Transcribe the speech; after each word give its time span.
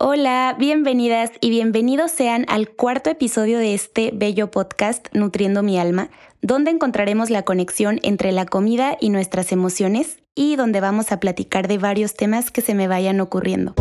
Hola, 0.00 0.54
bienvenidas 0.56 1.32
y 1.40 1.50
bienvenidos 1.50 2.12
sean 2.12 2.44
al 2.46 2.68
cuarto 2.68 3.10
episodio 3.10 3.58
de 3.58 3.74
este 3.74 4.12
bello 4.14 4.48
podcast 4.48 5.08
Nutriendo 5.12 5.64
mi 5.64 5.76
alma, 5.76 6.08
donde 6.40 6.70
encontraremos 6.70 7.30
la 7.30 7.42
conexión 7.42 7.98
entre 8.04 8.30
la 8.30 8.46
comida 8.46 8.96
y 9.00 9.10
nuestras 9.10 9.50
emociones 9.50 10.18
y 10.36 10.54
donde 10.54 10.80
vamos 10.80 11.10
a 11.10 11.18
platicar 11.18 11.66
de 11.66 11.78
varios 11.78 12.14
temas 12.14 12.52
que 12.52 12.60
se 12.60 12.76
me 12.76 12.86
vayan 12.86 13.20
ocurriendo. 13.20 13.74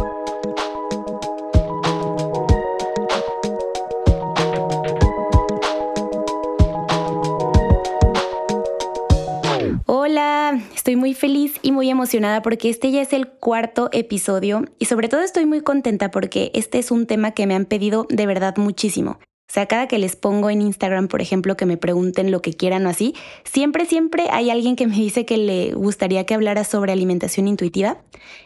Estoy 10.88 10.96
muy 10.96 11.14
feliz 11.14 11.60
y 11.64 11.74
muy 11.74 11.90
emocionada 11.90 12.42
porque 12.42 12.70
este 12.70 12.92
ya 12.92 13.02
es 13.02 13.12
el 13.12 13.28
cuarto 13.28 13.90
episodio 13.92 14.64
y 14.80 14.86
sobre 14.86 15.10
todo 15.10 15.20
estoy 15.20 15.46
muy 15.46 15.60
contenta 15.60 16.12
porque 16.12 16.50
este 16.54 16.80
es 16.80 16.92
un 16.92 17.08
tema 17.08 17.32
que 17.32 17.46
me 17.46 17.56
han 17.56 17.66
pedido 17.66 18.08
de 18.10 18.26
verdad 18.26 18.56
muchísimo. 18.56 19.20
O 19.50 19.54
sea, 19.54 19.66
cada 19.66 19.90
que 19.90 19.98
les 19.98 20.16
pongo 20.16 20.50
en 20.50 20.62
Instagram, 20.62 21.10
por 21.10 21.22
ejemplo, 21.22 21.58
que 21.58 21.66
me 21.66 21.76
pregunten 21.76 22.32
lo 22.32 22.42
que 22.42 22.54
quieran 22.54 22.86
o 22.86 22.90
así, 22.90 23.16
siempre, 23.44 23.86
siempre 23.86 24.28
hay 24.32 24.50
alguien 24.50 24.78
que 24.78 24.88
me 24.88 24.96
dice 24.96 25.26
que 25.26 25.36
le 25.36 25.74
gustaría 25.74 26.26
que 26.26 26.36
hablara 26.36 26.64
sobre 26.64 26.94
alimentación 26.94 27.50
intuitiva. 27.50 27.98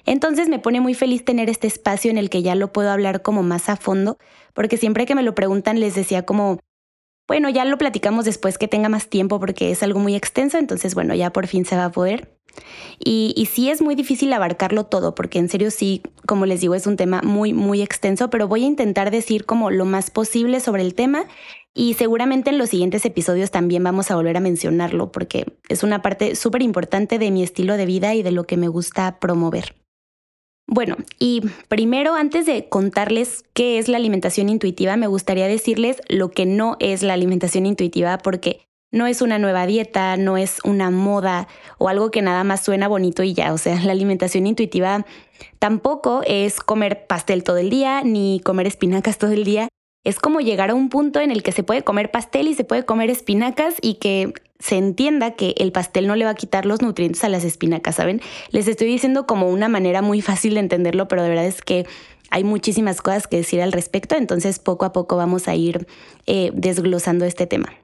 Entonces 0.07 0.49
me 0.49 0.57
pone 0.57 0.81
muy 0.81 0.95
feliz 0.95 1.23
tener 1.23 1.47
este 1.47 1.67
espacio 1.67 2.09
en 2.09 2.17
el 2.17 2.31
que 2.31 2.41
ya 2.41 2.55
lo 2.55 2.73
puedo 2.73 2.89
hablar 2.89 3.21
como 3.21 3.43
más 3.43 3.69
a 3.69 3.75
fondo, 3.75 4.17
porque 4.55 4.77
siempre 4.77 5.05
que 5.05 5.13
me 5.13 5.21
lo 5.21 5.35
preguntan 5.35 5.79
les 5.79 5.93
decía 5.93 6.25
como, 6.25 6.57
bueno, 7.31 7.47
ya 7.47 7.63
lo 7.63 7.77
platicamos 7.77 8.25
después 8.25 8.57
que 8.57 8.67
tenga 8.67 8.89
más 8.89 9.07
tiempo 9.07 9.39
porque 9.39 9.71
es 9.71 9.83
algo 9.83 10.01
muy 10.01 10.15
extenso, 10.15 10.57
entonces 10.57 10.95
bueno, 10.95 11.15
ya 11.15 11.31
por 11.31 11.47
fin 11.47 11.63
se 11.63 11.77
va 11.77 11.85
a 11.85 11.91
poder. 11.93 12.37
Y, 12.99 13.47
sí 13.49 13.69
es 13.69 13.81
muy 13.81 13.95
difícil 13.95 14.33
abarcarlo 14.33 14.87
todo, 14.87 15.15
porque 15.15 15.39
en 15.39 15.47
serio 15.47 15.71
sí, 15.71 16.01
como 16.25 16.45
les 16.45 16.59
digo, 16.59 16.75
es 16.75 16.87
un 16.87 16.97
tema 16.97 17.21
muy, 17.23 17.53
muy 17.53 17.81
extenso, 17.81 18.29
pero 18.29 18.49
voy 18.49 18.65
a 18.65 18.67
intentar 18.67 19.11
decir 19.11 19.45
como 19.45 19.71
lo 19.71 19.85
más 19.85 20.11
posible 20.11 20.59
sobre 20.59 20.81
el 20.81 20.93
tema 20.93 21.23
y 21.73 21.93
seguramente 21.93 22.49
en 22.49 22.57
los 22.57 22.67
siguientes 22.67 23.05
episodios 23.05 23.49
también 23.49 23.81
vamos 23.81 24.11
a 24.11 24.17
volver 24.17 24.35
a 24.35 24.41
mencionarlo, 24.41 25.13
porque 25.13 25.45
es 25.69 25.83
una 25.83 26.01
parte 26.01 26.35
súper 26.35 26.61
importante 26.61 27.17
de 27.17 27.31
mi 27.31 27.43
estilo 27.43 27.77
de 27.77 27.85
vida 27.85 28.13
y 28.13 28.23
de 28.23 28.31
lo 28.31 28.43
que 28.43 28.57
me 28.57 28.67
gusta 28.67 29.21
promover. 29.21 29.80
Bueno, 30.73 30.95
y 31.19 31.41
primero, 31.67 32.15
antes 32.15 32.45
de 32.45 32.69
contarles 32.69 33.43
qué 33.53 33.77
es 33.77 33.89
la 33.89 33.97
alimentación 33.97 34.47
intuitiva, 34.47 34.95
me 34.95 35.07
gustaría 35.07 35.45
decirles 35.47 36.01
lo 36.07 36.31
que 36.31 36.45
no 36.45 36.77
es 36.79 37.03
la 37.03 37.11
alimentación 37.11 37.65
intuitiva, 37.65 38.17
porque 38.19 38.61
no 38.89 39.05
es 39.05 39.21
una 39.21 39.37
nueva 39.37 39.65
dieta, 39.65 40.15
no 40.15 40.37
es 40.37 40.59
una 40.63 40.89
moda 40.89 41.49
o 41.77 41.89
algo 41.89 42.09
que 42.09 42.21
nada 42.21 42.45
más 42.45 42.63
suena 42.63 42.87
bonito 42.87 43.21
y 43.21 43.33
ya. 43.33 43.51
O 43.51 43.57
sea, 43.57 43.83
la 43.83 43.91
alimentación 43.91 44.47
intuitiva 44.47 45.05
tampoco 45.59 46.21
es 46.25 46.61
comer 46.61 47.05
pastel 47.05 47.43
todo 47.43 47.57
el 47.57 47.69
día 47.69 48.01
ni 48.05 48.39
comer 48.39 48.65
espinacas 48.65 49.17
todo 49.17 49.33
el 49.33 49.43
día. 49.43 49.67
Es 50.03 50.19
como 50.19 50.39
llegar 50.39 50.71
a 50.71 50.75
un 50.75 50.89
punto 50.89 51.19
en 51.19 51.31
el 51.31 51.43
que 51.43 51.51
se 51.51 51.63
puede 51.63 51.83
comer 51.83 52.09
pastel 52.09 52.47
y 52.47 52.55
se 52.55 52.63
puede 52.63 52.85
comer 52.85 53.09
espinacas 53.09 53.75
y 53.81 53.95
que 53.95 54.33
se 54.59 54.77
entienda 54.77 55.31
que 55.31 55.53
el 55.57 55.71
pastel 55.71 56.07
no 56.07 56.15
le 56.15 56.25
va 56.25 56.31
a 56.31 56.35
quitar 56.35 56.65
los 56.65 56.81
nutrientes 56.81 57.23
a 57.23 57.29
las 57.29 57.43
espinacas, 57.43 57.95
¿saben? 57.95 58.21
Les 58.49 58.67
estoy 58.67 58.87
diciendo 58.87 59.25
como 59.27 59.49
una 59.49 59.69
manera 59.69 60.01
muy 60.01 60.21
fácil 60.21 60.55
de 60.55 60.59
entenderlo, 60.61 61.07
pero 61.07 61.23
de 61.23 61.29
verdad 61.29 61.45
es 61.45 61.61
que 61.61 61.85
hay 62.29 62.43
muchísimas 62.43 63.01
cosas 63.01 63.27
que 63.27 63.37
decir 63.37 63.61
al 63.61 63.71
respecto, 63.71 64.15
entonces 64.15 64.59
poco 64.59 64.85
a 64.85 64.93
poco 64.93 65.17
vamos 65.17 65.47
a 65.47 65.55
ir 65.55 65.87
eh, 66.25 66.51
desglosando 66.53 67.25
este 67.25 67.45
tema. 67.45 67.80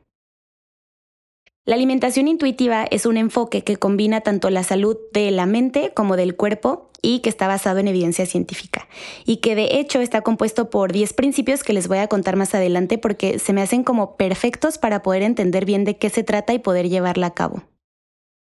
La 1.68 1.76
alimentación 1.76 2.30
intuitiva 2.30 2.88
es 2.92 3.06
un 3.06 3.18
enfoque 3.18 3.66
que 3.66 3.76
combina 3.76 4.22
tanto 4.22 4.50
la 4.50 4.64
salud 4.64 4.96
de 5.12 5.30
la 5.32 5.46
mente 5.46 5.92
como 5.94 6.16
del 6.16 6.38
cuerpo 6.38 6.90
y 7.02 7.20
que 7.20 7.28
está 7.28 7.46
basado 7.46 7.80
en 7.80 7.90
evidencia 7.90 8.26
científica 8.26 8.88
y 9.26 9.38
que 9.38 9.54
de 9.54 9.78
hecho 9.78 10.00
está 10.00 10.22
compuesto 10.22 10.70
por 10.70 10.94
10 10.94 11.12
principios 11.12 11.66
que 11.66 11.74
les 11.74 11.90
voy 11.90 11.98
a 11.98 12.08
contar 12.08 12.38
más 12.38 12.56
adelante 12.56 12.98
porque 12.98 13.38
se 13.38 13.52
me 13.52 13.62
hacen 13.62 13.84
como 13.84 14.16
perfectos 14.16 14.78
para 14.78 15.04
poder 15.04 15.24
entender 15.24 15.66
bien 15.66 15.84
de 15.84 15.98
qué 15.98 16.10
se 16.10 16.24
trata 16.24 16.54
y 16.54 16.60
poder 16.60 16.88
llevarla 16.88 17.28
a 17.28 17.34
cabo. 17.34 17.64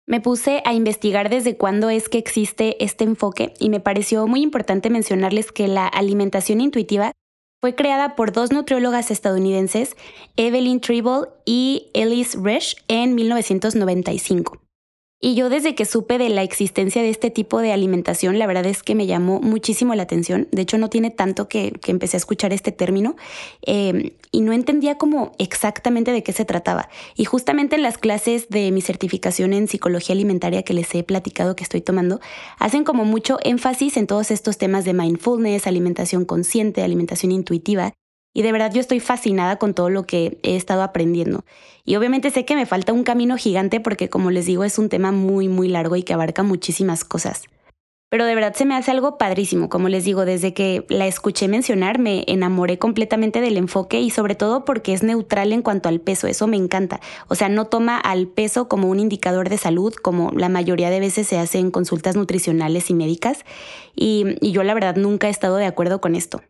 Me 0.07 0.21
puse 0.21 0.63
a 0.63 0.73
investigar 0.73 1.29
desde 1.29 1.57
cuándo 1.57 1.89
es 1.89 2.07
que 2.07 2.17
existe 2.17 2.81
este 2.81 3.03
enfoque 3.03 3.53
y 3.59 3.69
me 3.69 3.81
pareció 3.81 4.25
muy 4.25 4.41
importante 4.41 4.89
mencionarles 4.89 5.51
que 5.51 5.67
la 5.67 5.85
alimentación 5.85 6.61
intuitiva 6.61 7.11
fue 7.61 7.75
creada 7.75 8.15
por 8.15 8.31
dos 8.31 8.51
nutriólogas 8.51 9.11
estadounidenses, 9.11 9.95
Evelyn 10.35 10.81
Tribble 10.81 11.27
y 11.45 11.91
Elise 11.93 12.37
Resch, 12.41 12.75
en 12.87 13.13
1995. 13.13 14.59
Y 15.23 15.35
yo 15.35 15.49
desde 15.49 15.75
que 15.75 15.85
supe 15.85 16.17
de 16.17 16.29
la 16.29 16.41
existencia 16.41 17.03
de 17.03 17.09
este 17.11 17.29
tipo 17.29 17.59
de 17.59 17.71
alimentación, 17.71 18.39
la 18.39 18.47
verdad 18.47 18.65
es 18.65 18.81
que 18.81 18.95
me 18.95 19.05
llamó 19.05 19.39
muchísimo 19.39 19.93
la 19.93 20.01
atención. 20.01 20.47
De 20.51 20.63
hecho, 20.63 20.79
no 20.79 20.89
tiene 20.89 21.11
tanto 21.11 21.47
que, 21.47 21.73
empecé 21.85 22.17
a 22.17 22.19
escuchar 22.19 22.53
este 22.53 22.71
término 22.71 23.15
em, 23.61 24.09
y 24.31 24.41
no 24.41 24.51
entendía 24.51 24.97
como 24.97 25.33
exactamente 25.37 26.11
de 26.11 26.23
qué 26.23 26.33
se 26.33 26.43
trataba. 26.43 26.89
Y 27.15 27.25
justamente 27.25 27.75
en 27.75 27.83
las 27.83 27.99
clases 27.99 28.49
de 28.49 28.71
mi 28.71 28.81
certificación 28.81 29.53
en 29.53 29.67
psicología 29.67 30.13
alimentaria 30.15 30.63
que 30.63 30.73
les 30.73 30.93
he 30.95 31.03
platicado 31.03 31.55
que 31.55 31.63
estoy 31.63 31.81
tomando, 31.81 32.19
hacen 32.57 32.83
como 32.83 33.05
mucho 33.05 33.37
énfasis 33.43 33.97
en 33.97 34.07
todos 34.07 34.31
estos 34.31 34.57
temas 34.57 34.85
de 34.85 34.93
mindfulness, 34.93 35.67
alimentación 35.67 36.25
consciente, 36.25 36.81
alimentación 36.81 37.31
intuitiva. 37.31 37.93
Y 38.33 38.43
de 38.43 38.51
verdad 38.51 38.71
yo 38.73 38.79
estoy 38.79 38.99
fascinada 38.99 39.57
con 39.57 39.73
todo 39.73 39.89
lo 39.89 40.03
que 40.03 40.39
he 40.43 40.55
estado 40.55 40.83
aprendiendo. 40.83 41.43
Y 41.83 41.95
obviamente 41.95 42.29
sé 42.29 42.45
que 42.45 42.55
me 42.55 42.65
falta 42.65 42.93
un 42.93 43.03
camino 43.03 43.37
gigante 43.37 43.79
porque 43.79 44.09
como 44.09 44.31
les 44.31 44.45
digo 44.45 44.63
es 44.63 44.77
un 44.77 44.89
tema 44.89 45.11
muy 45.11 45.47
muy 45.47 45.67
largo 45.67 45.95
y 45.95 46.03
que 46.03 46.13
abarca 46.13 46.43
muchísimas 46.43 47.03
cosas. 47.03 47.43
Pero 48.11 48.25
de 48.25 48.35
verdad 48.35 48.53
se 48.53 48.65
me 48.65 48.75
hace 48.75 48.91
algo 48.91 49.17
padrísimo, 49.17 49.69
como 49.69 49.87
les 49.87 50.03
digo, 50.03 50.25
desde 50.25 50.53
que 50.53 50.85
la 50.89 51.07
escuché 51.07 51.47
mencionar 51.47 51.97
me 51.97 52.25
enamoré 52.27 52.77
completamente 52.77 53.39
del 53.39 53.55
enfoque 53.55 54.01
y 54.01 54.09
sobre 54.09 54.35
todo 54.35 54.65
porque 54.65 54.91
es 54.91 55.01
neutral 55.01 55.53
en 55.53 55.61
cuanto 55.61 55.87
al 55.87 56.01
peso, 56.01 56.27
eso 56.27 56.45
me 56.45 56.57
encanta. 56.57 56.99
O 57.29 57.35
sea, 57.35 57.47
no 57.47 57.67
toma 57.67 57.97
al 57.97 58.27
peso 58.27 58.67
como 58.67 58.89
un 58.89 58.99
indicador 58.99 59.47
de 59.47 59.57
salud, 59.57 59.93
como 59.93 60.29
la 60.31 60.49
mayoría 60.49 60.89
de 60.89 60.99
veces 60.99 61.25
se 61.25 61.37
hace 61.37 61.59
en 61.59 61.71
consultas 61.71 62.17
nutricionales 62.17 62.89
y 62.89 62.95
médicas, 62.95 63.45
y, 63.95 64.25
y 64.41 64.51
yo 64.51 64.63
la 64.63 64.73
verdad 64.73 64.97
nunca 64.97 65.27
he 65.27 65.31
estado 65.31 65.55
de 65.55 65.65
acuerdo 65.65 66.01
con 66.01 66.13
esto. 66.15 66.41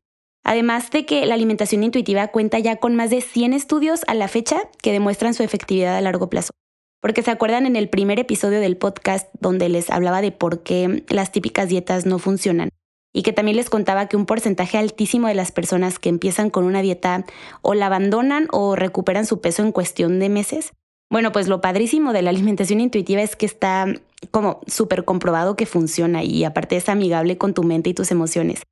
Además 0.44 0.90
de 0.92 1.06
que 1.06 1.26
la 1.26 1.36
alimentación 1.36 1.84
intuitiva 1.84 2.28
cuenta 2.30 2.60
ya 2.60 2.78
con 2.78 2.96
más 2.96 3.10
de 3.10 3.22
100 3.22 3.54
estudios 3.54 4.02
a 4.08 4.14
la 4.14 4.28
fecha 4.28 4.62
que 4.82 4.92
demuestran 4.92 5.34
su 5.34 5.44
efectividad 5.44 5.96
a 5.96 6.02
largo 6.02 6.30
plazo. 6.30 6.52
Porque 7.02 7.24
se 7.24 7.32
acuerdan 7.32 7.66
en 7.66 7.76
el 7.76 7.90
primer 7.90 8.20
episodio 8.20 8.60
del 8.60 8.78
podcast 8.78 9.28
donde 9.40 9.70
les 9.70 9.90
hablaba 9.90 10.22
de 10.22 10.32
por 10.32 10.64
qué 10.64 11.04
las 11.10 11.32
típicas 11.32 11.70
dietas 11.70 12.06
no 12.06 12.20
funcionan 12.20 12.70
y 13.14 13.24
que 13.24 13.34
también 13.34 13.58
les 13.58 13.70
contaba 13.70 14.08
que 14.08 14.18
un 14.18 14.26
porcentaje 14.26 14.78
altísimo 14.78 15.28
de 15.28 15.36
las 15.36 15.52
personas 15.52 16.00
que 16.00 16.10
empiezan 16.10 16.50
con 16.50 16.64
una 16.64 16.82
dieta 16.82 17.26
o 17.62 17.74
la 17.74 17.88
abandonan 17.88 18.48
o 18.52 18.76
recuperan 18.76 19.26
su 19.26 19.42
peso 19.42 19.64
en 19.64 19.72
cuestión 19.72 20.20
de 20.20 20.30
meses. 20.30 20.74
Bueno, 21.10 21.32
pues 21.34 21.48
lo 21.48 21.60
padrísimo 21.60 22.14
de 22.14 22.22
la 22.22 22.30
alimentación 22.30 22.80
intuitiva 22.80 23.22
es 23.22 23.36
que 23.36 23.46
está 23.46 23.86
como 24.32 24.62
súper 24.66 25.04
comprobado 25.04 25.58
que 25.58 25.66
funciona 25.66 26.24
y 26.24 26.46
aparte 26.46 26.78
es 26.78 26.88
amigable 26.88 27.38
con 27.38 27.54
tu 27.54 27.64
mente 27.64 27.90
y 27.90 27.94
tus 27.94 28.12
emociones. 28.12 28.64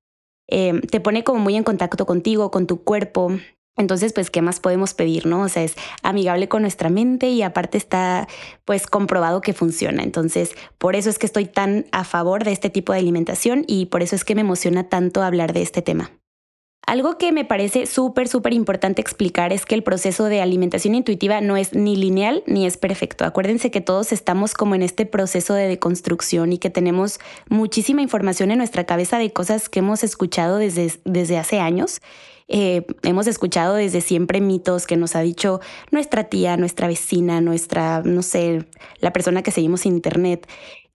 Em, 0.49 0.81
te 0.81 0.99
pone 0.99 1.23
como 1.23 1.39
muy 1.39 1.55
en 1.55 1.63
contacto 1.63 2.05
contigo, 2.05 2.51
con 2.51 2.67
tu 2.67 2.83
cuerpo. 2.83 3.31
Entonces, 3.77 4.11
pues, 4.11 4.29
¿qué 4.29 4.41
más 4.41 4.59
podemos 4.59 4.93
pedir, 4.93 5.25
no? 5.25 5.43
O 5.43 5.47
sea, 5.47 5.63
es 5.63 5.75
amigable 6.03 6.49
con 6.49 6.63
nuestra 6.63 6.89
mente 6.89 7.29
y 7.29 7.43
aparte 7.43 7.77
está, 7.77 8.27
pues, 8.65 8.87
comprobado 8.87 9.39
que 9.41 9.53
funciona. 9.53 10.03
Entonces, 10.03 10.51
por 10.77 10.95
eso 10.95 11.09
es 11.09 11.17
que 11.17 11.25
estoy 11.25 11.45
tan 11.45 11.85
a 11.91 12.03
favor 12.03 12.43
de 12.43 12.51
este 12.51 12.69
tipo 12.69 12.91
de 12.91 12.99
alimentación 12.99 13.63
y 13.67 13.85
por 13.85 14.03
eso 14.03 14.15
es 14.15 14.25
que 14.25 14.35
me 14.35 14.41
emociona 14.41 14.89
tanto 14.89 15.21
hablar 15.21 15.53
de 15.53 15.61
este 15.61 15.81
tema. 15.81 16.11
Algo 16.89 17.19
que 17.19 17.31
me 17.31 17.45
parece 17.45 17.85
súper, 17.85 18.27
súper 18.27 18.51
importante 18.51 18.99
explicar 18.99 19.53
es 19.53 19.67
que 19.67 19.75
el 19.75 19.83
proceso 19.83 20.25
de 20.25 20.41
alimentación 20.41 20.95
intuitiva 20.95 21.39
no 21.39 21.55
es 21.55 21.75
ni 21.75 21.95
lineal 21.95 22.41
ni 22.47 22.65
es 22.65 22.77
perfecto. 22.77 23.25
Acuérdense 23.25 23.69
que 23.69 23.79
todos 23.79 24.11
estamos 24.11 24.55
como 24.55 24.73
en 24.73 24.81
este 24.81 25.05
proceso 25.05 25.53
de 25.53 25.67
deconstrucción 25.67 26.51
y 26.51 26.57
que 26.57 26.71
tenemos 26.71 27.19
muchísima 27.47 28.01
información 28.01 28.49
en 28.49 28.57
nuestra 28.57 28.85
cabeza 28.85 29.19
de 29.19 29.31
cosas 29.31 29.69
que 29.69 29.81
hemos 29.81 30.03
escuchado 30.03 30.57
desde, 30.57 30.91
desde 31.05 31.37
hace 31.37 31.59
años. 31.59 32.01
Eh, 32.47 32.87
hemos 33.03 33.27
escuchado 33.27 33.75
desde 33.75 34.01
siempre 34.01 34.41
mitos 34.41 34.87
que 34.87 34.97
nos 34.97 35.15
ha 35.15 35.21
dicho 35.21 35.61
nuestra 35.91 36.23
tía, 36.23 36.57
nuestra 36.57 36.87
vecina, 36.87 37.39
nuestra, 37.39 38.01
no 38.03 38.23
sé, 38.23 38.65
la 38.99 39.13
persona 39.13 39.43
que 39.43 39.51
seguimos 39.51 39.85
en 39.85 39.93
internet 39.93 40.47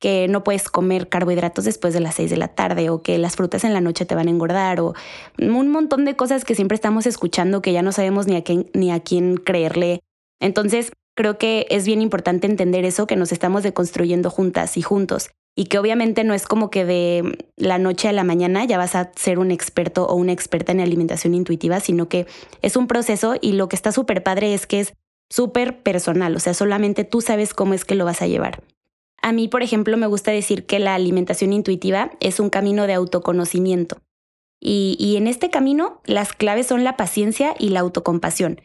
que 0.05 0.29
no 0.29 0.45
puedes 0.45 0.69
comer 0.69 1.09
carbohidratos 1.09 1.65
después 1.65 1.95
de 1.95 2.01
las 2.01 2.17
6 2.17 2.29
de 2.29 2.37
la 2.37 2.49
tarde 2.49 2.91
o 2.91 3.01
que 3.01 3.17
las 3.17 3.37
frutas 3.37 3.65
en 3.65 3.73
la 3.73 3.81
noche 3.81 4.05
te 4.05 4.15
van 4.15 4.29
a 4.29 4.31
engordar 4.31 4.79
o 4.79 4.93
un 5.39 5.69
montón 5.71 6.05
de 6.05 6.15
cosas 6.15 6.45
que 6.45 6.55
siempre 6.55 6.75
estamos 6.75 7.07
escuchando 7.07 7.63
que 7.63 7.73
ya 7.73 7.81
no 7.81 7.91
sabemos 7.91 8.27
ni 8.27 8.37
a 8.37 8.45
quién, 8.45 8.69
ni 8.75 8.93
a 8.93 9.01
quién 9.01 9.39
creerle. 9.39 10.01
Entonces, 10.41 10.93
creo 11.17 11.39
que 11.39 11.67
es 11.71 11.87
bien 11.87 12.03
importante 12.03 12.47
entender 12.47 12.85
eso, 12.85 13.07
que 13.07 13.17
nos 13.17 13.33
estamos 13.33 13.63
deconstruyendo 13.63 14.29
juntas 14.29 14.77
y 14.77 14.83
juntos 14.83 15.31
y 15.57 15.69
que 15.69 15.79
obviamente 15.79 16.23
no 16.23 16.35
es 16.35 16.47
como 16.47 16.69
que 16.69 16.85
de 16.85 17.39
la 17.57 17.79
noche 17.79 18.09
a 18.09 18.13
la 18.13 18.25
mañana 18.25 18.63
ya 18.67 18.77
vas 18.77 18.97
a 18.97 19.11
ser 19.17 19.39
un 19.39 19.53
experto 19.53 20.05
o 20.05 20.17
una 20.17 20.33
experta 20.33 20.73
en 20.73 20.81
alimentación 20.81 21.33
intuitiva, 21.33 21.81
sino 21.81 22.11
que 22.11 22.27
es 22.61 22.77
un 22.77 22.89
proceso 22.89 23.37
y 23.41 23.53
lo 23.53 23.71
que 23.71 23.77
está 23.77 23.91
súper 23.91 24.23
padre 24.23 24.53
es 24.53 24.67
que 24.67 24.81
es 24.81 24.93
súper 25.31 25.83
personal, 25.83 26.37
o 26.37 26.41
sea, 26.41 26.53
solamente 26.53 27.05
tú 27.05 27.23
sabes 27.23 27.55
cómo 27.55 27.73
es 27.73 27.87
que 27.87 27.95
lo 27.95 28.05
vas 28.05 28.21
a 28.21 28.27
llevar. 28.27 28.63
A 29.25 29.33
mí, 29.33 29.49
por 29.49 29.63
ejemplo, 29.63 29.97
me 29.97 30.07
gusta 30.07 30.33
decir 30.33 30.67
que 30.67 30.79
la 30.79 30.95
alimentación 30.95 31.55
intuitiva 31.55 32.11
es 32.21 32.41
un 32.41 32.51
camino 32.51 32.87
de 32.87 32.93
autoconocimiento. 32.93 34.03
Y, 34.61 34.99
y 35.01 35.17
en 35.17 35.29
este 35.29 35.49
camino 35.49 36.03
las 36.05 36.35
claves 36.35 36.67
son 36.67 36.85
la 36.85 36.99
paciencia 36.99 37.55
y 37.59 37.71
la 37.71 37.81
autocompasión. 37.81 38.61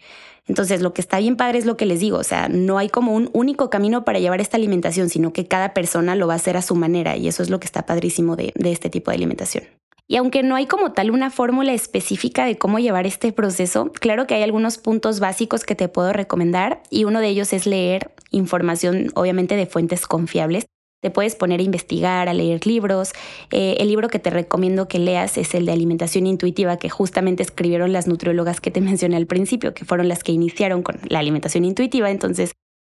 Entonces, 0.48 0.82
lo 0.82 0.92
que 0.94 1.00
está 1.00 1.18
bien 1.20 1.38
padre 1.38 1.60
es 1.60 1.66
lo 1.66 1.78
que 1.78 1.86
les 1.86 2.02
digo, 2.02 2.18
o 2.18 2.26
sea, 2.26 2.50
no 2.50 2.78
hay 2.78 2.90
como 2.90 3.14
un 3.14 3.30
único 3.32 3.70
camino 3.70 4.04
para 4.04 4.20
llevar 4.20 4.42
esta 4.42 4.58
alimentación, 4.58 5.08
sino 5.08 5.32
que 5.32 5.48
cada 5.48 5.74
persona 5.74 6.16
lo 6.16 6.28
va 6.28 6.34
a 6.34 6.36
hacer 6.36 6.58
a 6.58 6.62
su 6.62 6.76
manera 6.76 7.16
y 7.16 7.30
eso 7.30 7.42
es 7.42 7.50
lo 7.50 7.62
que 7.62 7.66
está 7.66 7.86
padrísimo 7.86 8.36
de, 8.36 8.52
de 8.56 8.74
este 8.74 8.90
tipo 8.90 9.12
de 9.12 9.16
alimentación. 9.16 9.64
Y 10.12 10.18
aunque 10.18 10.42
no 10.42 10.56
hay 10.56 10.66
como 10.66 10.92
tal 10.92 11.12
una 11.12 11.30
fórmula 11.30 11.72
específica 11.72 12.44
de 12.44 12.58
cómo 12.58 12.80
llevar 12.80 13.06
este 13.06 13.32
proceso, 13.32 13.92
claro 13.94 14.26
que 14.26 14.34
hay 14.34 14.42
algunos 14.42 14.80
puntos 14.80 15.20
básicos 15.20 15.64
que 15.64 15.76
te 15.76 15.88
puedo 15.88 16.12
recomendar 16.12 16.82
y 16.90 17.04
uno 17.04 17.22
de 17.22 17.28
ellos 17.28 17.54
es 17.54 17.68
leer 17.68 18.12
información 18.32 19.12
obviamente 19.14 19.56
de 19.56 19.68
fuentes 19.68 20.08
confiables 20.08 20.66
te 21.02 21.12
puedes 21.12 21.36
poner 21.36 21.62
a 21.62 21.64
investigar, 21.64 22.28
a 22.28 22.34
leer 22.34 22.66
libros. 22.68 23.14
Eh, 23.52 23.78
el 23.80 23.88
libro 23.88 24.10
que 24.10 24.20
te 24.20 24.30
recomiendo 24.30 24.88
que 24.88 25.00
leas 25.00 25.38
es 25.38 25.54
el 25.56 25.66
de 25.66 25.72
Alimentación 25.72 26.28
Intuitiva, 26.28 26.78
que 26.78 26.90
justamente 26.90 27.42
escribieron 27.42 27.94
las 27.94 28.08
nutriólogas 28.08 28.60
que 28.60 28.72
te 28.72 28.82
mencioné 28.82 29.16
al 29.16 29.26
principio, 29.26 29.74
que 29.74 29.86
fueron 29.86 30.10
las 30.10 30.24
que 30.24 30.32
iniciaron 30.32 30.84
con 30.84 31.00
la 31.08 31.20
alimentación 31.20 31.64
intuitiva. 31.66 32.12
Entonces, 32.12 32.52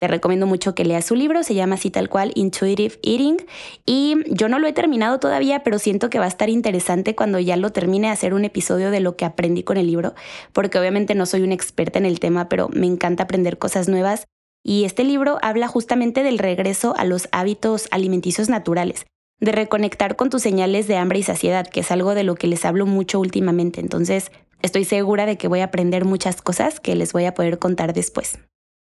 recomiendo 0.08 0.48
mucho 0.48 0.76
que 0.76 0.86
leas 0.86 1.06
su 1.06 1.16
libro, 1.16 1.44
se 1.44 1.56
llama 1.56 1.76
así 1.76 1.90
tal 1.90 2.10
cual 2.10 2.32
Intuitive 2.36 3.00
Eating 3.04 3.38
y 3.86 4.16
yo 4.28 4.50
no 4.50 4.60
lo 4.60 4.68
he 4.68 4.74
terminado 4.74 5.20
todavía, 5.20 5.64
pero 5.64 5.80
siento 5.80 6.10
que 6.10 6.20
va 6.20 6.26
a 6.26 6.30
estar 6.30 6.50
interesante 6.50 7.16
cuando 7.16 7.40
ya 7.40 7.58
lo 7.58 7.72
termine 7.72 8.10
hacer 8.10 8.34
un 8.34 8.46
episodio 8.46 8.92
de 8.92 9.00
lo 9.00 9.16
que 9.16 9.26
aprendí 9.26 9.64
con 9.64 9.78
el 9.78 9.88
libro, 9.88 10.14
porque 10.52 10.80
obviamente 10.80 11.16
no 11.16 11.26
soy 11.26 11.42
una 11.42 11.54
experta 11.54 12.00
en 12.00 12.06
el 12.06 12.20
tema, 12.20 12.50
pero 12.50 12.70
me 12.70 12.88
encanta 12.88 13.24
aprender 13.24 13.58
cosas 13.58 13.88
nuevas 13.88 14.26
y 14.64 14.86
este 14.86 15.04
libro 15.04 15.40
habla 15.42 15.68
justamente 15.68 16.24
del 16.24 16.40
regreso 16.40 16.96
a 16.98 17.04
los 17.04 17.28
hábitos 17.32 17.88
alimenticios 17.92 18.48
naturales, 18.48 19.06
de 19.40 19.52
reconectar 19.52 20.16
con 20.16 20.30
tus 20.30 20.42
señales 20.42 20.88
de 20.88 20.96
hambre 20.96 21.20
y 21.20 21.24
saciedad, 21.24 21.68
que 21.68 21.82
es 21.82 21.92
algo 21.92 22.16
de 22.16 22.24
lo 22.24 22.36
que 22.36 22.48
les 22.48 22.64
hablo 22.64 22.86
mucho 22.86 23.20
últimamente. 23.20 23.82
Entonces, 23.82 24.32
estoy 24.62 24.86
segura 24.86 25.26
de 25.26 25.38
que 25.38 25.50
voy 25.50 25.60
a 25.60 25.66
aprender 25.66 26.06
muchas 26.06 26.42
cosas 26.42 26.80
que 26.80 26.96
les 26.96 27.12
voy 27.12 27.26
a 27.26 27.34
poder 27.34 27.60
contar 27.60 27.94
después. 27.94 28.40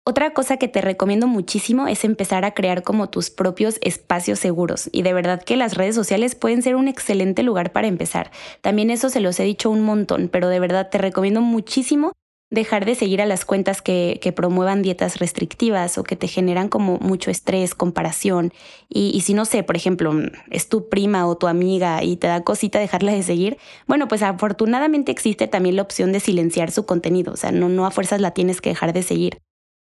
Otra 0.10 0.34
cosa 0.34 0.58
que 0.58 0.68
te 0.68 0.82
recomiendo 0.82 1.28
muchísimo 1.28 1.88
es 1.88 2.04
empezar 2.04 2.44
a 2.44 2.56
crear 2.56 2.82
como 2.82 3.12
tus 3.12 3.30
propios 3.30 3.78
espacios 3.84 4.40
seguros 4.40 4.90
y 4.92 5.04
de 5.04 5.14
verdad 5.14 5.44
que 5.44 5.56
las 5.56 5.76
redes 5.76 5.94
sociales 5.94 6.34
pueden 6.34 6.64
ser 6.64 6.76
un 6.76 6.88
excelente 6.88 7.44
lugar 7.44 7.72
para 7.72 7.86
empezar. 7.86 8.32
También 8.62 8.90
eso 8.90 9.10
se 9.10 9.20
los 9.20 9.40
he 9.40 9.44
dicho 9.44 9.70
un 9.70 9.82
montón, 9.82 10.28
pero 10.28 10.50
de 10.50 10.60
verdad 10.60 10.90
te 10.90 10.98
recomiendo 10.98 11.42
muchísimo 11.42 12.14
dejar 12.50 12.86
de 12.86 12.96
seguir 12.96 13.22
a 13.22 13.28
las 13.28 13.46
cuentas 13.46 13.84
que, 13.84 14.34
promuevan 14.36 14.82
dietas 14.82 15.20
restrictivas 15.20 16.00
o 16.00 16.04
que 16.04 16.16
te 16.16 16.28
generan 16.28 16.70
como 16.70 16.98
mucho 16.98 17.30
estrés, 17.30 17.76
comparación. 17.76 18.52
Y, 18.90 19.22
si 19.22 19.36
no 19.36 19.46
sé, 19.46 19.62
por 19.62 19.76
ejemplo, 19.76 20.12
es 20.50 20.70
tu 20.70 20.90
prima 20.90 21.28
o 21.28 21.38
tu 21.38 21.46
amiga 21.46 22.04
y 22.04 22.18
te 22.18 22.26
da 22.26 22.44
cosita 22.44 22.80
dejarla 22.80 23.12
de 23.12 23.22
seguir, 23.22 23.60
bueno, 23.86 24.08
pues 24.08 24.24
afortunadamente 24.24 25.12
existe 25.12 25.48
también 25.48 25.76
la 25.76 25.84
opción 25.84 26.12
de 26.14 26.20
silenciar 26.20 26.72
su 26.72 26.88
contenido. 26.88 27.32
O 27.34 27.38
sea, 27.38 27.52
no, 27.52 27.70
no 27.70 27.86
a 27.86 27.92
fuerzas 27.92 28.22
la 28.22 28.32
tienes 28.32 28.60
que 28.60 28.70
dejar 28.70 28.92
de 28.92 29.04
seguir. 29.04 29.38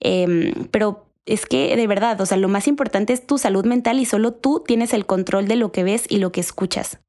Em, 0.05 0.53
pero 0.71 1.07
es 1.27 1.47
que 1.47 1.75
de 1.75 1.87
verdad, 1.87 2.21
o 2.21 2.27
sea, 2.27 2.37
lo 2.37 2.49
más 2.49 2.69
importante 2.69 3.13
es 3.13 3.27
tu 3.27 3.39
salud 3.39 3.65
mental 3.65 3.99
y 3.99 4.05
solo 4.05 4.33
tú 4.33 4.63
tienes 4.65 4.93
el 4.93 5.07
control 5.07 5.49
de 5.49 5.57
lo 5.57 5.73
que 5.73 5.83
ves 5.83 6.05
y 6.09 6.19
lo 6.19 6.31
que 6.31 6.41
escuchas. 6.41 7.01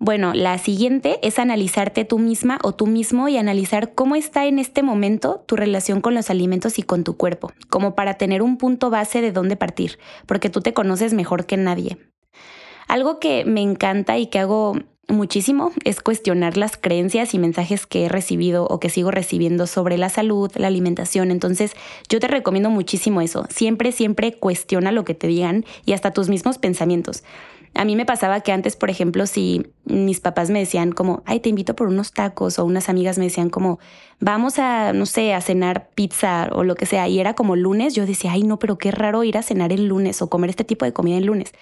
Bueno, 0.00 0.32
la 0.32 0.56
siguiente 0.58 1.18
es 1.26 1.40
analizarte 1.40 2.04
tú 2.04 2.20
misma 2.20 2.60
o 2.62 2.72
tú 2.72 2.86
mismo 2.86 3.26
y 3.26 3.36
analizar 3.36 3.94
cómo 3.94 4.14
está 4.14 4.46
en 4.46 4.60
este 4.60 4.84
momento 4.84 5.42
tu 5.46 5.56
relación 5.56 6.00
con 6.00 6.14
los 6.14 6.30
alimentos 6.30 6.78
y 6.78 6.84
con 6.84 7.02
tu 7.02 7.16
cuerpo, 7.16 7.52
como 7.68 7.96
para 7.96 8.14
tener 8.14 8.40
un 8.40 8.58
punto 8.58 8.90
base 8.90 9.20
de 9.20 9.32
dónde 9.32 9.56
partir, 9.56 9.98
porque 10.26 10.50
tú 10.50 10.60
te 10.60 10.72
conoces 10.72 11.14
mejor 11.14 11.46
que 11.46 11.56
nadie. 11.56 11.98
Algo 12.86 13.18
que 13.18 13.44
me 13.44 13.60
encanta 13.60 14.18
y 14.18 14.28
que 14.28 14.38
hago 14.38 14.76
muchísimo 15.08 15.72
es 15.84 16.00
cuestionar 16.00 16.56
las 16.56 16.76
creencias 16.76 17.34
y 17.34 17.38
mensajes 17.38 17.86
que 17.86 18.04
he 18.04 18.08
recibido 18.08 18.66
o 18.66 18.78
que 18.78 18.90
sigo 18.90 19.10
recibiendo 19.10 19.66
sobre 19.66 19.98
la 19.98 20.08
salud, 20.08 20.50
la 20.56 20.66
alimentación. 20.66 21.30
Entonces, 21.30 21.72
yo 22.08 22.20
te 22.20 22.28
recomiendo 22.28 22.70
muchísimo 22.70 23.20
eso. 23.20 23.46
Siempre, 23.48 23.92
siempre 23.92 24.34
cuestiona 24.34 24.92
lo 24.92 25.04
que 25.04 25.14
te 25.14 25.26
digan 25.26 25.64
y 25.84 25.92
hasta 25.92 26.12
tus 26.12 26.28
mismos 26.28 26.58
pensamientos. 26.58 27.24
A 27.74 27.84
mí 27.84 27.96
me 27.96 28.06
pasaba 28.06 28.40
que 28.40 28.52
antes, 28.52 28.76
por 28.76 28.90
ejemplo, 28.90 29.26
si 29.26 29.66
mis 29.84 30.20
papás 30.20 30.50
me 30.50 30.58
decían 30.58 30.92
como, 30.92 31.22
ay, 31.26 31.40
te 31.40 31.48
invito 31.48 31.76
por 31.76 31.88
unos 31.88 32.12
tacos 32.12 32.58
o 32.58 32.64
unas 32.64 32.88
amigas 32.88 33.18
me 33.18 33.24
decían 33.24 33.50
como, 33.50 33.78
vamos 34.20 34.58
a, 34.58 34.92
no 34.92 35.06
sé, 35.06 35.34
a 35.34 35.40
cenar 35.40 35.90
pizza 35.94 36.48
o 36.52 36.64
lo 36.64 36.74
que 36.74 36.86
sea, 36.86 37.08
y 37.08 37.20
era 37.20 37.34
como 37.34 37.56
lunes, 37.56 37.94
yo 37.94 38.06
decía, 38.06 38.32
ay, 38.32 38.42
no, 38.42 38.58
pero 38.58 38.78
qué 38.78 38.90
raro 38.90 39.22
ir 39.22 39.36
a 39.38 39.42
cenar 39.42 39.72
el 39.72 39.86
lunes 39.86 40.22
o 40.22 40.30
comer 40.30 40.50
este 40.50 40.64
tipo 40.64 40.84
de 40.84 40.92
comida 40.92 41.18
el 41.18 41.26
lunes. 41.26 41.52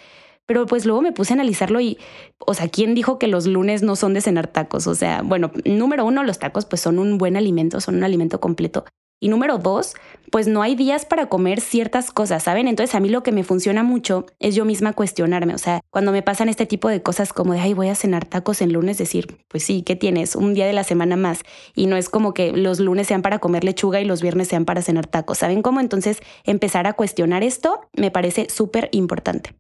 Pero 0.47 0.67
pues 0.67 0.87
luego 0.87 1.03
me 1.03 1.13
puse 1.13 1.33
a 1.33 1.35
analizarlo 1.35 1.81
y, 1.81 1.99
o 2.39 2.55
sea, 2.55 2.69
¿quién 2.69 2.95
dijo 2.95 3.19
que 3.19 3.27
los 3.27 3.47
lunes 3.47 3.83
no 3.83 3.97
son 3.97 4.15
de 4.15 4.21
cenar 4.21 4.47
tacos? 4.47 4.87
O 4.87 4.95
sea, 4.95 5.23
bueno, 5.23 5.51
número 5.65 6.05
uno, 6.05 6.23
los 6.23 6.39
tacos 6.39 6.65
pues 6.67 6.81
son 6.81 6.99
un 6.99 7.19
buen 7.19 7.37
alimento, 7.37 7.81
son 7.81 7.97
un 7.97 8.05
alimento 8.05 8.41
completo. 8.41 8.85
Y 9.19 9.29
número 9.29 9.57
dos, 9.57 9.95
pues 10.31 10.47
no 10.47 10.61
hay 10.61 10.75
días 10.75 11.07
para 11.07 11.27
comer 11.27 11.63
ciertas 11.63 12.11
cosas, 12.11 12.43
¿saben? 12.43 12.69
Entonces 12.69 12.95
a 12.95 13.01
mí 13.01 13.09
lo 13.09 13.23
que 13.23 13.33
me 13.33 13.45
funciona 13.45 13.83
mucho 13.83 14.27
es 14.41 14.55
yo 14.55 14.67
misma 14.67 14.93
cuestionarme, 14.93 15.55
o 15.55 15.59
sea, 15.59 15.81
cuando 15.89 16.13
me 16.13 16.21
pasan 16.21 16.51
este 16.51 16.67
tipo 16.67 16.91
de 16.91 17.03
cosas 17.03 17.33
como 17.33 17.55
de, 17.55 17.61
ay, 17.61 17.73
voy 17.73 17.89
a 17.89 17.95
cenar 17.95 18.27
tacos 18.27 18.61
en 18.61 18.75
lunes, 18.75 18.99
decir, 18.99 19.39
pues 19.49 19.63
sí, 19.63 19.83
¿qué 19.83 19.97
tienes? 19.97 20.37
Un 20.37 20.53
día 20.53 20.67
de 20.67 20.75
la 20.75 20.85
semana 20.85 21.17
más. 21.17 21.41
Y 21.75 21.87
no 21.87 21.97
es 21.97 22.11
como 22.11 22.35
que 22.35 22.53
los 22.53 22.79
lunes 22.79 23.07
sean 23.07 23.23
para 23.23 23.39
comer 23.39 23.65
lechuga 23.65 24.03
y 24.03 24.05
los 24.05 24.21
viernes 24.21 24.49
sean 24.49 24.67
para 24.67 24.83
cenar 24.83 25.07
tacos, 25.07 25.39
¿saben 25.39 25.63
cómo? 25.63 25.81
Entonces 25.81 26.19
empezar 26.45 26.87
a 26.87 26.93
cuestionar 26.93 27.43
esto 27.43 27.81
me 27.95 28.11
parece 28.11 28.49
súper 28.51 28.91
importante. 28.93 29.55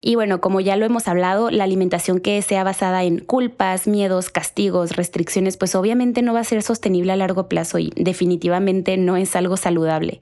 Y 0.00 0.14
bueno, 0.14 0.40
como 0.40 0.60
ya 0.60 0.76
lo 0.76 0.86
hemos 0.86 1.08
hablado, 1.08 1.50
la 1.50 1.64
alimentación 1.64 2.20
que 2.20 2.40
sea 2.42 2.62
basada 2.62 3.02
en 3.02 3.18
culpas, 3.18 3.88
miedos, 3.88 4.30
castigos, 4.30 4.94
restricciones, 4.94 5.56
pues 5.56 5.74
obviamente 5.74 6.22
no 6.22 6.34
va 6.34 6.40
a 6.40 6.44
ser 6.44 6.62
sostenible 6.62 7.12
a 7.12 7.16
largo 7.16 7.48
plazo 7.48 7.78
y 7.78 7.92
definitivamente 7.96 8.96
no 8.96 9.16
es 9.16 9.34
algo 9.34 9.56
saludable. 9.56 10.20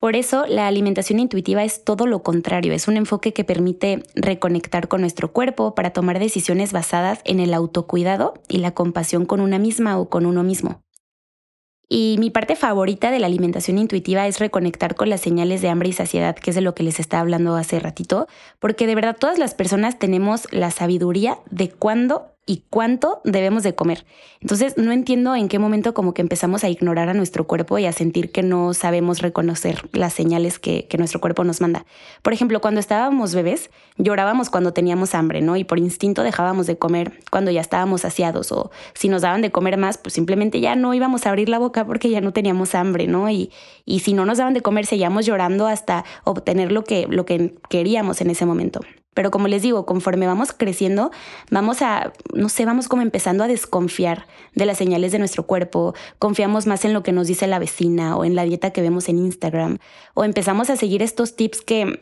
Por 0.00 0.16
eso, 0.16 0.46
la 0.46 0.66
alimentación 0.66 1.18
intuitiva 1.18 1.62
es 1.62 1.84
todo 1.84 2.06
lo 2.06 2.22
contrario, 2.22 2.72
es 2.72 2.88
un 2.88 2.96
enfoque 2.96 3.34
que 3.34 3.44
permite 3.44 4.02
reconectar 4.14 4.88
con 4.88 5.02
nuestro 5.02 5.30
cuerpo 5.30 5.74
para 5.74 5.90
tomar 5.90 6.18
decisiones 6.18 6.72
basadas 6.72 7.20
en 7.26 7.38
el 7.38 7.52
autocuidado 7.52 8.32
y 8.48 8.58
la 8.58 8.72
compasión 8.72 9.26
con 9.26 9.42
una 9.42 9.58
misma 9.58 9.98
o 9.98 10.08
con 10.08 10.24
uno 10.24 10.42
mismo. 10.42 10.80
Y 11.92 12.18
mi 12.20 12.30
parte 12.30 12.54
favorita 12.54 13.10
de 13.10 13.18
la 13.18 13.26
alimentación 13.26 13.76
intuitiva 13.76 14.28
es 14.28 14.38
reconectar 14.38 14.94
con 14.94 15.10
las 15.10 15.20
señales 15.20 15.60
de 15.60 15.70
hambre 15.70 15.88
y 15.88 15.92
saciedad, 15.92 16.36
que 16.36 16.50
es 16.50 16.54
de 16.54 16.62
lo 16.62 16.72
que 16.72 16.84
les 16.84 17.00
estaba 17.00 17.22
hablando 17.22 17.56
hace 17.56 17.80
ratito, 17.80 18.28
porque 18.60 18.86
de 18.86 18.94
verdad 18.94 19.16
todas 19.18 19.40
las 19.40 19.54
personas 19.54 19.98
tenemos 19.98 20.46
la 20.52 20.70
sabiduría 20.70 21.38
de 21.50 21.68
cuándo 21.68 22.30
y 22.50 22.64
cuánto 22.68 23.20
debemos 23.22 23.62
de 23.62 23.76
comer. 23.76 24.04
Entonces 24.40 24.76
no 24.76 24.90
entiendo 24.90 25.36
en 25.36 25.46
qué 25.46 25.60
momento 25.60 25.94
como 25.94 26.14
que 26.14 26.20
empezamos 26.20 26.64
a 26.64 26.68
ignorar 26.68 27.08
a 27.08 27.14
nuestro 27.14 27.46
cuerpo 27.46 27.78
y 27.78 27.86
a 27.86 27.92
sentir 27.92 28.32
que 28.32 28.42
no 28.42 28.74
sabemos 28.74 29.22
reconocer 29.22 29.88
las 29.92 30.14
señales 30.14 30.58
que, 30.58 30.88
nuestro 30.98 31.20
cuerpo 31.20 31.44
nos 31.44 31.60
manda. 31.60 31.86
Por 32.22 32.32
ejemplo, 32.32 32.60
cuando 32.60 32.80
estábamos 32.80 33.36
bebés, 33.36 33.70
llorábamos 33.98 34.50
cuando 34.50 34.72
teníamos 34.72 35.14
hambre, 35.14 35.42
¿no? 35.42 35.56
Y 35.56 35.62
por 35.62 35.78
instinto 35.78 36.24
dejábamos 36.24 36.66
de 36.66 36.76
comer 36.76 37.20
cuando 37.30 37.52
ya 37.52 37.60
estábamos 37.60 38.00
saciados 38.00 38.50
o 38.50 38.72
si 38.94 39.08
nos 39.08 39.22
daban 39.22 39.42
de 39.42 39.52
comer 39.52 39.76
más, 39.76 39.96
pues 39.96 40.14
simplemente 40.14 40.58
ya 40.58 40.74
no 40.74 40.92
íbamos 40.92 41.26
a 41.26 41.28
abrir 41.28 41.48
la 41.48 41.60
boca 41.60 41.86
porque 41.86 42.10
ya 42.10 42.20
no 42.20 42.32
teníamos 42.32 42.74
hambre, 42.74 43.06
¿no? 43.06 43.30
Y, 43.30 43.52
y 43.84 44.00
si 44.00 44.12
no 44.12 44.26
nos 44.26 44.38
daban 44.38 44.54
de 44.54 44.60
comer, 44.60 44.86
seguíamos 44.86 45.24
llorando 45.24 45.68
hasta 45.68 46.04
obtener 46.24 46.72
lo 46.72 46.82
que, 46.82 47.06
lo 47.08 47.24
que 47.24 47.54
queríamos 47.68 48.20
en 48.20 48.30
ese 48.30 48.44
momento. 48.44 48.80
Pero 49.14 49.30
como 49.30 49.48
les 49.48 49.62
digo, 49.62 49.86
conforme 49.86 50.26
vamos 50.26 50.52
creciendo, 50.52 51.10
vamos 51.50 51.82
a, 51.82 52.12
no 52.32 52.48
sé, 52.48 52.64
vamos 52.64 52.86
como 52.88 53.02
empezando 53.02 53.42
a 53.42 53.48
desconfiar 53.48 54.26
de 54.54 54.66
las 54.66 54.78
señales 54.78 55.10
de 55.12 55.18
nuestro 55.18 55.46
cuerpo, 55.46 55.94
confiamos 56.18 56.66
más 56.66 56.84
en 56.84 56.92
lo 56.92 57.02
que 57.02 57.12
nos 57.12 57.26
dice 57.26 57.46
la 57.46 57.58
vecina 57.58 58.16
o 58.16 58.24
en 58.24 58.36
la 58.36 58.44
dieta 58.44 58.70
que 58.70 58.82
vemos 58.82 59.08
en 59.08 59.18
Instagram, 59.18 59.78
o 60.14 60.24
empezamos 60.24 60.70
a 60.70 60.76
seguir 60.76 61.02
estos 61.02 61.34
tips 61.34 61.60
que, 61.62 61.98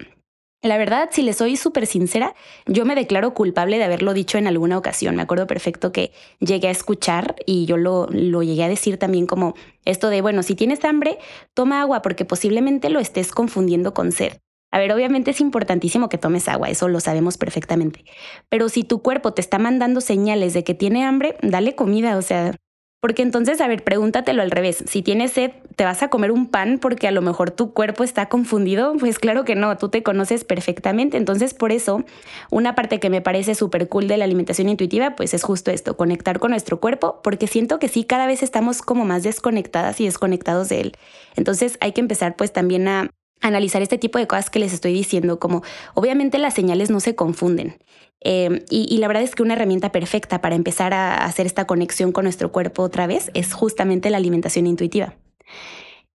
la 0.60 0.76
verdad, 0.76 1.08
si 1.12 1.22
les 1.22 1.36
soy 1.36 1.56
súper 1.56 1.86
sincera, 1.86 2.34
yo 2.66 2.84
me 2.84 2.96
declaro 2.96 3.32
culpable 3.32 3.78
de 3.78 3.84
haberlo 3.84 4.12
dicho 4.12 4.38
en 4.38 4.48
alguna 4.48 4.76
ocasión. 4.76 5.14
Me 5.14 5.22
acuerdo 5.22 5.46
perfecto 5.46 5.92
que 5.92 6.12
llegué 6.40 6.66
a 6.66 6.72
escuchar 6.72 7.36
y 7.46 7.64
yo 7.66 7.76
lo, 7.76 8.08
lo 8.10 8.42
llegué 8.42 8.64
a 8.64 8.68
decir 8.68 8.98
también 8.98 9.26
como 9.26 9.54
esto 9.84 10.10
de, 10.10 10.20
bueno, 10.20 10.42
si 10.42 10.56
tienes 10.56 10.84
hambre, 10.84 11.18
toma 11.54 11.80
agua 11.80 12.02
porque 12.02 12.24
posiblemente 12.24 12.90
lo 12.90 12.98
estés 12.98 13.30
confundiendo 13.30 13.94
con 13.94 14.10
sed. 14.10 14.32
A 14.70 14.78
ver, 14.78 14.92
obviamente 14.92 15.30
es 15.30 15.40
importantísimo 15.40 16.08
que 16.08 16.18
tomes 16.18 16.48
agua, 16.48 16.68
eso 16.68 16.88
lo 16.88 17.00
sabemos 17.00 17.38
perfectamente. 17.38 18.04
Pero 18.48 18.68
si 18.68 18.84
tu 18.84 19.02
cuerpo 19.02 19.32
te 19.32 19.40
está 19.40 19.58
mandando 19.58 20.00
señales 20.00 20.52
de 20.52 20.64
que 20.64 20.74
tiene 20.74 21.04
hambre, 21.04 21.36
dale 21.42 21.74
comida, 21.74 22.16
o 22.16 22.22
sea, 22.22 22.52
porque 23.00 23.22
entonces, 23.22 23.60
a 23.60 23.68
ver, 23.68 23.84
pregúntatelo 23.84 24.42
al 24.42 24.50
revés. 24.50 24.82
Si 24.88 25.02
tienes 25.02 25.30
sed, 25.30 25.52
¿te 25.76 25.84
vas 25.84 26.02
a 26.02 26.08
comer 26.08 26.32
un 26.32 26.48
pan 26.48 26.80
porque 26.80 27.06
a 27.06 27.12
lo 27.12 27.22
mejor 27.22 27.52
tu 27.52 27.72
cuerpo 27.72 28.02
está 28.02 28.28
confundido? 28.28 28.92
Pues 28.98 29.20
claro 29.20 29.44
que 29.44 29.54
no, 29.54 29.76
tú 29.78 29.88
te 29.88 30.02
conoces 30.02 30.42
perfectamente. 30.42 31.16
Entonces, 31.16 31.54
por 31.54 31.70
eso, 31.70 32.04
una 32.50 32.74
parte 32.74 32.98
que 32.98 33.08
me 33.08 33.20
parece 33.20 33.54
súper 33.54 33.88
cool 33.88 34.08
de 34.08 34.16
la 34.16 34.24
alimentación 34.24 34.68
intuitiva, 34.68 35.14
pues 35.14 35.32
es 35.32 35.44
justo 35.44 35.70
esto, 35.70 35.96
conectar 35.96 36.40
con 36.40 36.50
nuestro 36.50 36.80
cuerpo, 36.80 37.20
porque 37.22 37.46
siento 37.46 37.78
que 37.78 37.86
sí, 37.86 38.02
cada 38.02 38.26
vez 38.26 38.42
estamos 38.42 38.82
como 38.82 39.04
más 39.04 39.22
desconectadas 39.22 40.00
y 40.00 40.06
desconectados 40.06 40.68
de 40.68 40.80
él. 40.80 40.92
Entonces, 41.36 41.78
hay 41.80 41.92
que 41.92 42.00
empezar 42.00 42.34
pues 42.34 42.52
también 42.52 42.88
a 42.88 43.10
analizar 43.40 43.82
este 43.82 43.98
tipo 43.98 44.18
de 44.18 44.26
cosas 44.26 44.50
que 44.50 44.58
les 44.58 44.72
estoy 44.72 44.92
diciendo, 44.92 45.38
como 45.38 45.62
obviamente 45.94 46.38
las 46.38 46.54
señales 46.54 46.90
no 46.90 47.00
se 47.00 47.14
confunden. 47.14 47.78
Em, 48.20 48.60
y, 48.68 48.92
y, 48.92 48.98
la 48.98 49.06
verdad 49.06 49.22
es 49.22 49.36
que 49.36 49.44
una 49.44 49.54
herramienta 49.54 49.92
perfecta 49.92 50.40
para 50.40 50.56
empezar 50.56 50.92
a 50.92 51.24
hacer 51.24 51.46
esta 51.46 51.66
conexión 51.66 52.10
con 52.10 52.24
nuestro 52.24 52.50
cuerpo 52.50 52.82
otra 52.82 53.06
vez 53.06 53.30
es 53.34 53.52
justamente 53.52 54.10
la 54.10 54.16
alimentación 54.16 54.66
intuitiva. 54.66 55.14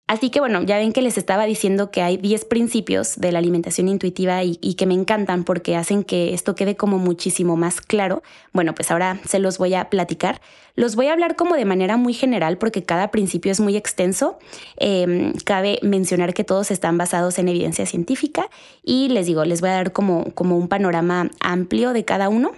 Así 0.05 0.29
que 0.29 0.41
bueno, 0.41 0.61
ya 0.63 0.77
ven 0.77 0.91
que 0.91 1.01
les 1.01 1.17
estaba 1.17 1.45
diciendo 1.45 1.89
que 1.89 2.01
hay 2.01 2.17
10 2.17 2.43
principios 2.45 3.15
de 3.15 3.31
la 3.31 3.39
alimentación 3.39 3.87
intuitiva 3.87 4.43
y, 4.43 4.57
que 4.75 4.85
me 4.85 4.93
encantan 4.93 5.45
porque 5.45 5.77
hacen 5.77 6.03
que 6.03 6.33
esto 6.33 6.55
quede 6.55 6.75
como 6.75 6.97
muchísimo 6.97 7.55
más 7.55 7.79
claro. 7.79 8.21
Bueno, 8.51 8.75
pues 8.75 8.91
ahora 8.91 9.21
se 9.25 9.39
los 9.39 9.57
voy 9.57 9.75
a 9.75 9.89
platicar. 9.89 10.41
Los 10.75 10.97
voy 10.97 11.07
a 11.07 11.13
hablar 11.13 11.37
como 11.37 11.55
de 11.55 11.63
manera 11.63 11.95
muy 11.95 12.13
general 12.13 12.57
porque 12.57 12.83
cada 12.83 13.11
principio 13.11 13.51
es 13.51 13.61
muy 13.61 13.77
extenso. 13.77 14.37
Em, 14.75 15.33
cabe 15.45 15.79
mencionar 15.81 16.33
que 16.33 16.43
todos 16.43 16.69
están 16.69 16.97
basados 16.97 17.39
en 17.39 17.47
evidencia 17.47 17.85
científica 17.85 18.49
y 18.83 19.07
les 19.07 19.25
digo, 19.25 19.45
les 19.45 19.61
voy 19.61 19.69
a 19.69 19.73
dar 19.73 19.93
como, 19.93 20.25
como 20.33 20.57
un 20.57 20.67
panorama 20.67 21.31
amplio 21.39 21.93
de 21.93 22.03
cada 22.03 22.27
uno. 22.27 22.51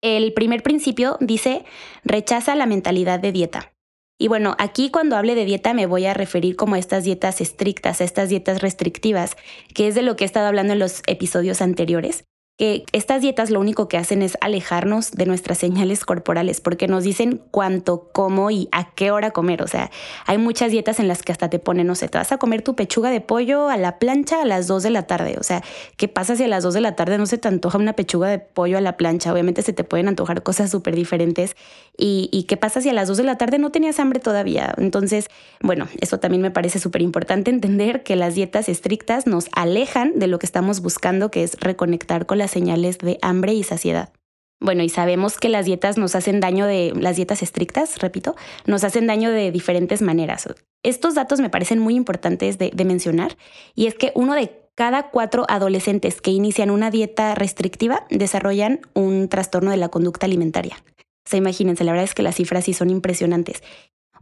El 0.00 0.32
primer 0.32 0.62
principio 0.62 1.18
dice, 1.20 1.64
rechaza 2.04 2.54
la 2.54 2.66
mentalidad 2.66 3.20
de 3.20 3.32
dieta. 3.32 3.72
Y 4.18 4.26
bueno, 4.28 4.56
aquí 4.58 4.90
cuando 4.90 5.16
hable 5.16 5.34
de 5.36 5.44
dieta 5.44 5.74
me 5.74 5.86
voy 5.86 6.06
a 6.06 6.14
referir 6.14 6.56
como 6.56 6.74
a 6.74 6.78
estas 6.78 7.04
dietas 7.04 7.40
estrictas, 7.40 8.00
a 8.00 8.04
estas 8.04 8.28
dietas 8.28 8.60
restrictivas, 8.60 9.36
que 9.74 9.86
es 9.86 9.94
de 9.94 10.02
lo 10.02 10.16
que 10.16 10.24
he 10.24 10.26
estado 10.26 10.48
hablando 10.48 10.72
en 10.72 10.80
los 10.80 11.02
episodios 11.06 11.62
anteriores 11.62 12.27
que 12.58 12.84
estas 12.92 13.22
dietas 13.22 13.50
lo 13.50 13.60
único 13.60 13.86
que 13.86 13.96
hacen 13.96 14.20
es 14.20 14.36
alejarnos 14.40 15.12
de 15.12 15.26
nuestras 15.26 15.58
señales 15.58 16.04
corporales 16.04 16.60
porque 16.60 16.88
nos 16.88 17.04
dicen 17.04 17.40
cuánto, 17.52 18.10
cómo 18.12 18.50
y 18.50 18.68
a 18.72 18.92
qué 18.96 19.12
hora 19.12 19.30
comer. 19.30 19.62
O 19.62 19.68
sea, 19.68 19.92
hay 20.26 20.38
muchas 20.38 20.72
dietas 20.72 20.98
en 20.98 21.06
las 21.06 21.22
que 21.22 21.30
hasta 21.30 21.48
te 21.48 21.60
ponen, 21.60 21.86
no 21.86 21.94
sé, 21.94 22.08
te 22.08 22.18
vas 22.18 22.32
a 22.32 22.38
comer 22.38 22.62
tu 22.62 22.74
pechuga 22.74 23.10
de 23.10 23.20
pollo 23.20 23.68
a 23.68 23.76
la 23.76 24.00
plancha 24.00 24.42
a 24.42 24.44
las 24.44 24.66
2 24.66 24.82
de 24.82 24.90
la 24.90 25.04
tarde. 25.04 25.36
O 25.38 25.44
sea, 25.44 25.62
¿qué 25.96 26.08
pasa 26.08 26.34
si 26.34 26.42
a 26.42 26.48
las 26.48 26.64
2 26.64 26.74
de 26.74 26.80
la 26.80 26.96
tarde 26.96 27.16
no 27.16 27.26
se 27.26 27.38
te 27.38 27.46
antoja 27.46 27.78
una 27.78 27.92
pechuga 27.92 28.28
de 28.28 28.40
pollo 28.40 28.76
a 28.76 28.80
la 28.80 28.96
plancha? 28.96 29.32
Obviamente 29.32 29.62
se 29.62 29.72
te 29.72 29.84
pueden 29.84 30.08
antojar 30.08 30.42
cosas 30.42 30.68
súper 30.68 30.96
diferentes. 30.96 31.54
¿Y, 31.96 32.28
¿Y 32.32 32.44
qué 32.44 32.56
pasa 32.56 32.80
si 32.80 32.88
a 32.88 32.92
las 32.92 33.06
2 33.06 33.18
de 33.18 33.24
la 33.24 33.38
tarde 33.38 33.58
no 33.58 33.70
tenías 33.70 34.00
hambre 34.00 34.18
todavía? 34.18 34.74
Entonces, 34.78 35.28
bueno, 35.60 35.86
eso 36.00 36.18
también 36.18 36.42
me 36.42 36.50
parece 36.50 36.80
súper 36.80 37.02
importante 37.02 37.52
entender 37.52 38.02
que 38.02 38.16
las 38.16 38.34
dietas 38.34 38.68
estrictas 38.68 39.28
nos 39.28 39.46
alejan 39.52 40.18
de 40.18 40.26
lo 40.26 40.40
que 40.40 40.46
estamos 40.46 40.80
buscando, 40.80 41.30
que 41.30 41.44
es 41.44 41.56
reconectar 41.60 42.26
con 42.26 42.38
la 42.38 42.47
señales 42.50 42.98
de 42.98 43.18
hambre 43.22 43.54
y 43.54 43.62
saciedad. 43.62 44.12
Bueno, 44.60 44.82
y 44.82 44.88
sabemos 44.88 45.38
que 45.38 45.48
las 45.48 45.66
dietas 45.66 45.98
nos 45.98 46.16
hacen 46.16 46.40
daño 46.40 46.66
de, 46.66 46.92
las 46.96 47.16
dietas 47.16 47.42
estrictas, 47.42 47.98
repito, 47.98 48.34
nos 48.66 48.82
hacen 48.82 49.06
daño 49.06 49.30
de 49.30 49.52
diferentes 49.52 50.02
maneras. 50.02 50.48
Estos 50.82 51.14
datos 51.14 51.40
me 51.40 51.50
parecen 51.50 51.78
muy 51.78 51.94
importantes 51.94 52.58
de, 52.58 52.72
mencionar 52.84 53.36
y 53.74 53.86
es 53.86 53.94
que 53.94 54.10
uno 54.14 54.34
de 54.34 54.52
cada 54.74 55.10
cuatro 55.10 55.44
adolescentes 55.48 56.20
que 56.20 56.30
inician 56.30 56.70
una 56.70 56.90
dieta 56.90 57.34
restrictiva 57.34 58.06
desarrollan 58.10 58.80
un 58.94 59.28
trastorno 59.28 59.70
de 59.70 59.76
la 59.76 59.88
conducta 59.88 60.26
alimentaria. 60.26 60.76
O 60.98 61.30
sea, 61.30 61.38
imagínense, 61.38 61.84
la 61.84 61.92
verdad 61.92 62.04
es 62.04 62.14
que 62.14 62.22
las 62.22 62.36
cifras 62.36 62.64
sí 62.64 62.72
son 62.72 62.90
impresionantes. 62.90 63.62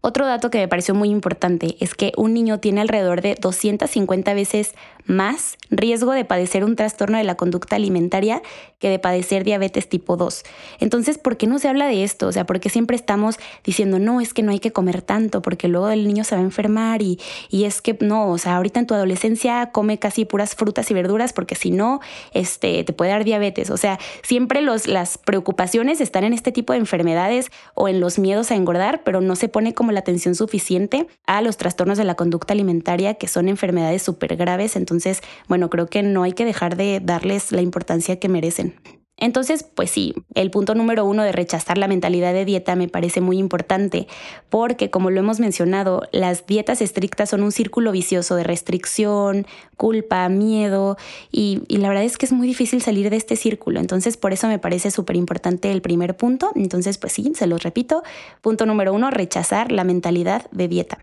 Otro 0.06 0.24
dato 0.24 0.50
que 0.50 0.58
me 0.58 0.68
pareció 0.68 0.94
muy 0.94 1.10
importante 1.10 1.74
es 1.80 1.96
que 1.96 2.12
un 2.16 2.32
niño 2.32 2.60
tiene 2.60 2.80
alrededor 2.80 3.22
de 3.22 3.34
250 3.34 4.34
veces 4.34 4.76
más 5.04 5.56
riesgo 5.68 6.12
de 6.12 6.24
padecer 6.24 6.64
un 6.64 6.76
trastorno 6.76 7.18
de 7.18 7.24
la 7.24 7.34
conducta 7.36 7.74
alimentaria 7.74 8.40
que 8.78 8.88
de 8.88 8.98
padecer 9.00 9.42
diabetes 9.42 9.88
tipo 9.88 10.16
2. 10.16 10.44
Entonces, 10.78 11.18
¿por 11.18 11.36
qué 11.36 11.48
no 11.48 11.58
se 11.58 11.68
habla 11.68 11.86
de 11.86 12.04
esto? 12.04 12.28
O 12.28 12.32
sea, 12.32 12.46
porque 12.46 12.68
siempre 12.68 12.96
estamos 12.96 13.38
diciendo, 13.64 13.98
no, 13.98 14.20
es 14.20 14.32
que 14.32 14.42
no 14.42 14.52
hay 14.52 14.60
que 14.60 14.72
comer 14.72 15.02
tanto, 15.02 15.42
porque 15.42 15.66
luego 15.66 15.88
el 15.88 16.06
niño 16.06 16.22
se 16.22 16.36
va 16.36 16.40
a 16.40 16.44
enfermar 16.44 17.02
y, 17.02 17.18
y 17.50 17.64
es 17.64 17.82
que 17.82 17.96
no, 18.00 18.28
o 18.28 18.38
sea, 18.38 18.56
ahorita 18.56 18.78
en 18.78 18.86
tu 18.86 18.94
adolescencia 18.94 19.70
come 19.72 19.98
casi 19.98 20.24
puras 20.24 20.54
frutas 20.54 20.88
y 20.90 20.94
verduras 20.94 21.32
porque 21.32 21.56
si 21.56 21.72
no, 21.72 22.00
este, 22.32 22.84
te 22.84 22.92
puede 22.92 23.10
dar 23.10 23.24
diabetes. 23.24 23.70
O 23.70 23.76
sea, 23.76 23.98
siempre 24.22 24.60
los, 24.60 24.86
las 24.86 25.18
preocupaciones 25.18 26.00
están 26.00 26.22
en 26.22 26.32
este 26.32 26.52
tipo 26.52 26.74
de 26.74 26.78
enfermedades 26.78 27.50
o 27.74 27.88
en 27.88 27.98
los 27.98 28.20
miedos 28.20 28.52
a 28.52 28.54
engordar, 28.54 29.02
pero 29.02 29.20
no 29.20 29.34
se 29.34 29.48
pone 29.48 29.74
como 29.74 29.95
la 29.96 30.00
atención 30.00 30.34
suficiente 30.34 31.08
a 31.26 31.42
los 31.42 31.56
trastornos 31.56 31.98
de 31.98 32.04
la 32.04 32.14
conducta 32.14 32.52
alimentaria, 32.52 33.14
que 33.14 33.26
son 33.26 33.48
enfermedades 33.48 34.02
súper 34.02 34.36
graves. 34.36 34.76
Entonces, 34.76 35.22
bueno, 35.48 35.70
creo 35.70 35.86
que 35.86 36.02
no 36.02 36.22
hay 36.22 36.32
que 36.32 36.44
dejar 36.44 36.76
de 36.76 37.00
darles 37.02 37.50
la 37.50 37.62
importancia 37.62 38.20
que 38.20 38.28
merecen. 38.28 38.74
Entonces, 39.18 39.62
pues 39.62 39.90
sí, 39.90 40.14
el 40.34 40.50
punto 40.50 40.74
número 40.74 41.06
uno 41.06 41.22
de 41.22 41.32
rechazar 41.32 41.78
la 41.78 41.88
mentalidad 41.88 42.34
de 42.34 42.44
dieta 42.44 42.76
me 42.76 42.86
parece 42.86 43.22
muy 43.22 43.38
importante, 43.38 44.06
porque 44.50 44.90
como 44.90 45.10
lo 45.10 45.20
hemos 45.20 45.40
mencionado, 45.40 46.02
las 46.12 46.46
dietas 46.46 46.82
estrictas 46.82 47.30
son 47.30 47.42
un 47.42 47.50
círculo 47.50 47.92
vicioso 47.92 48.36
de 48.36 48.44
restricción, 48.44 49.46
culpa, 49.78 50.28
miedo, 50.28 50.98
y, 51.32 51.62
la 51.68 51.88
verdad 51.88 52.04
es 52.04 52.18
que 52.18 52.26
es 52.26 52.32
muy 52.32 52.46
difícil 52.46 52.82
salir 52.82 53.08
de 53.08 53.16
este 53.16 53.36
círculo. 53.36 53.80
Entonces, 53.80 54.18
por 54.18 54.32
eso 54.32 54.48
me 54.48 54.58
parece 54.58 54.90
súper 54.90 55.16
importante 55.16 55.72
el 55.72 55.80
primer 55.80 56.16
punto. 56.16 56.52
Entonces, 56.54 56.98
pues 56.98 57.12
sí, 57.12 57.32
se 57.34 57.46
los 57.46 57.62
repito. 57.62 58.02
Punto 58.42 58.66
número 58.66 58.92
uno, 58.92 59.10
rechazar 59.10 59.72
la 59.72 59.84
mentalidad 59.84 60.50
de 60.50 60.68
dieta. 60.68 60.98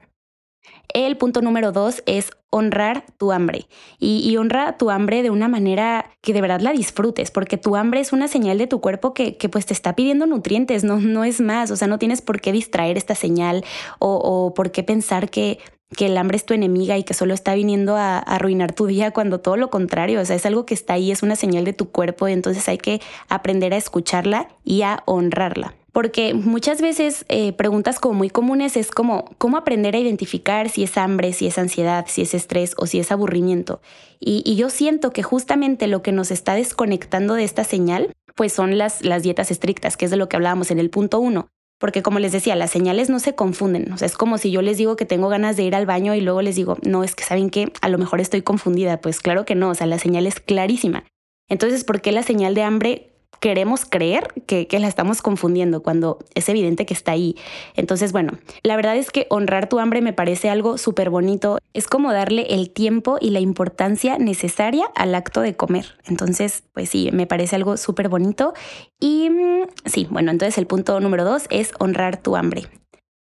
El 0.93 1.17
punto 1.17 1.41
número 1.41 1.71
dos 1.71 2.03
es 2.05 2.31
honrar 2.51 3.03
tu 3.17 3.31
hambre. 3.31 3.65
Y, 3.99 4.37
honra 4.37 4.77
tu 4.77 4.91
hambre 4.91 5.23
de 5.23 5.31
una 5.31 5.47
manera 5.47 6.11
que 6.21 6.33
de 6.33 6.41
verdad 6.41 6.61
la 6.61 6.71
disfrutes, 6.71 7.31
porque 7.31 7.57
tu 7.57 7.75
hambre 7.75 7.99
es 7.99 8.13
una 8.13 8.27
señal 8.27 8.59
de 8.59 8.67
tu 8.67 8.79
cuerpo 8.79 9.13
que, 9.15 9.35
pues 9.51 9.65
te 9.65 9.73
está 9.73 9.95
pidiendo 9.95 10.27
nutrientes, 10.27 10.83
no, 10.83 10.99
no 10.99 11.23
es 11.23 11.41
más, 11.41 11.71
o 11.71 11.75
sea, 11.75 11.87
no 11.87 11.97
tienes 11.97 12.21
por 12.21 12.41
qué 12.41 12.51
distraer 12.51 12.95
esta 12.97 13.15
señal 13.15 13.65
o, 13.99 14.53
por 14.55 14.71
qué 14.71 14.83
pensar 14.83 15.29
que 15.29 15.59
que 15.95 16.07
el 16.07 16.17
hambre 16.17 16.37
es 16.37 16.45
tu 16.47 16.55
enemiga 16.55 16.97
y 16.97 17.03
que 17.03 17.13
solo 17.13 17.35
está 17.35 17.53
viniendo 17.53 17.95
a, 17.95 18.17
arruinar 18.17 18.73
tu 18.73 18.87
día 18.87 19.11
cuando 19.11 19.41
todo 19.41 19.57
lo 19.57 19.69
contrario, 19.69 20.21
o 20.21 20.25
sea, 20.25 20.35
es 20.35 20.45
algo 20.47 20.65
que 20.65 20.73
está 20.73 20.93
ahí, 20.93 21.11
es 21.11 21.21
una 21.21 21.35
señal 21.35 21.65
de 21.65 21.73
tu 21.73 21.91
cuerpo. 21.91 22.27
Y 22.27 22.31
entonces 22.31 22.67
hay 22.67 22.79
que 22.79 22.99
aprender 23.29 23.75
a 23.75 23.77
escucharla 23.77 24.47
y 24.63 24.81
a 24.81 25.03
honrarla 25.05 25.75
porque 25.93 26.33
muchas 26.33 26.81
veces 26.81 27.23
eh, 27.29 27.53
preguntas 27.53 27.99
como 27.99 28.15
muy 28.15 28.29
comunes 28.31 28.75
es 28.77 28.89
como 28.89 29.25
cómo 29.37 29.57
aprender 29.57 29.95
a 29.95 29.99
identificar 29.99 30.69
si 30.69 30.83
es 30.83 30.97
hambre, 30.97 31.33
si 31.33 31.45
es 31.45 31.59
ansiedad, 31.59 32.05
si 32.09 32.23
es 32.23 32.33
estrés 32.33 32.73
o 32.77 32.87
si 32.87 32.99
es 32.99 33.11
aburrimiento. 33.11 33.79
Y, 34.19 34.55
yo 34.55 34.69
siento 34.69 35.11
que 35.11 35.21
justamente 35.21 35.87
lo 35.87 36.01
que 36.01 36.11
nos 36.11 36.31
está 36.31 36.55
desconectando 36.55 37.35
de 37.35 37.43
esta 37.43 37.63
señal, 37.63 38.11
pues 38.35 38.53
son 38.53 38.77
las, 38.77 39.03
las 39.03 39.21
dietas 39.21 39.51
estrictas, 39.51 39.95
que 39.95 40.05
es 40.05 40.11
de 40.11 40.17
lo 40.17 40.27
que 40.29 40.35
hablábamos 40.35 40.71
en 40.71 40.79
el 40.79 40.89
punto 40.89 41.19
uno. 41.19 41.49
Porque 41.79 42.01
como 42.01 42.17
les 42.17 42.31
decía, 42.31 42.55
las 42.55 42.71
señales 42.71 43.09
no 43.09 43.19
se 43.19 43.35
confunden. 43.35 43.91
O 43.91 43.97
sea, 43.97 44.07
es 44.07 44.17
como 44.17 44.39
si 44.39 44.49
yo 44.49 44.63
les 44.63 44.77
digo 44.77 44.95
que 44.95 45.05
tengo 45.05 45.29
ganas 45.29 45.57
de 45.57 45.63
ir 45.63 45.75
al 45.75 45.85
baño 45.85 46.15
y 46.15 46.21
luego 46.21 46.41
les 46.41 46.55
digo, 46.55 46.77
no, 46.81 47.03
es 47.03 47.13
que 47.13 47.23
saben 47.23 47.51
que 47.51 47.71
a 47.81 47.89
lo 47.89 47.99
mejor 47.99 48.19
estoy 48.19 48.41
confundida. 48.41 48.99
Pues 49.01 49.19
claro 49.19 49.45
que 49.45 49.53
no, 49.53 49.69
o 49.69 49.75
sea, 49.75 49.85
la 49.85 49.99
señal 49.99 50.25
es 50.25 50.39
clarísima. 50.39 51.03
Entonces, 51.49 51.83
¿por 51.83 52.01
qué 52.01 52.11
la 52.11 52.23
señal 52.23 52.55
de 52.55 52.63
hambre 52.63 53.12
queremos 53.39 53.85
creer 53.85 54.33
que, 54.45 54.67
la 54.79 54.87
estamos 54.87 55.21
confundiendo 55.21 55.83
cuando 55.83 56.19
es 56.35 56.49
evidente 56.49 56.85
que 56.85 56.93
está 56.93 57.11
ahí. 57.11 57.35
Entonces, 57.75 58.11
bueno, 58.11 58.33
la 58.63 58.75
verdad 58.75 58.95
es 58.97 59.11
que 59.11 59.27
honrar 59.29 59.69
tu 59.69 59.79
hambre 59.79 60.01
me 60.01 60.13
parece 60.13 60.49
algo 60.49 60.77
súper 60.77 61.09
bonito. 61.09 61.59
Es 61.73 61.87
como 61.87 62.11
darle 62.11 62.47
el 62.49 62.69
tiempo 62.69 63.17
y 63.21 63.29
la 63.29 63.39
importancia 63.39 64.17
necesaria 64.17 64.85
al 64.95 65.15
acto 65.15 65.41
de 65.41 65.55
comer. 65.55 65.97
Entonces, 66.05 66.63
pues 66.73 66.89
sí, 66.89 67.09
me 67.13 67.27
parece 67.27 67.55
algo 67.55 67.77
súper 67.77 68.09
bonito. 68.09 68.53
Y 68.99 69.29
mm, 69.29 69.67
sí, 69.85 70.07
bueno, 70.09 70.31
entonces 70.31 70.57
el 70.57 70.67
punto 70.67 70.99
número 70.99 71.23
dos 71.23 71.45
es 71.49 71.71
honrar 71.79 72.21
tu 72.21 72.35
hambre. 72.35 72.63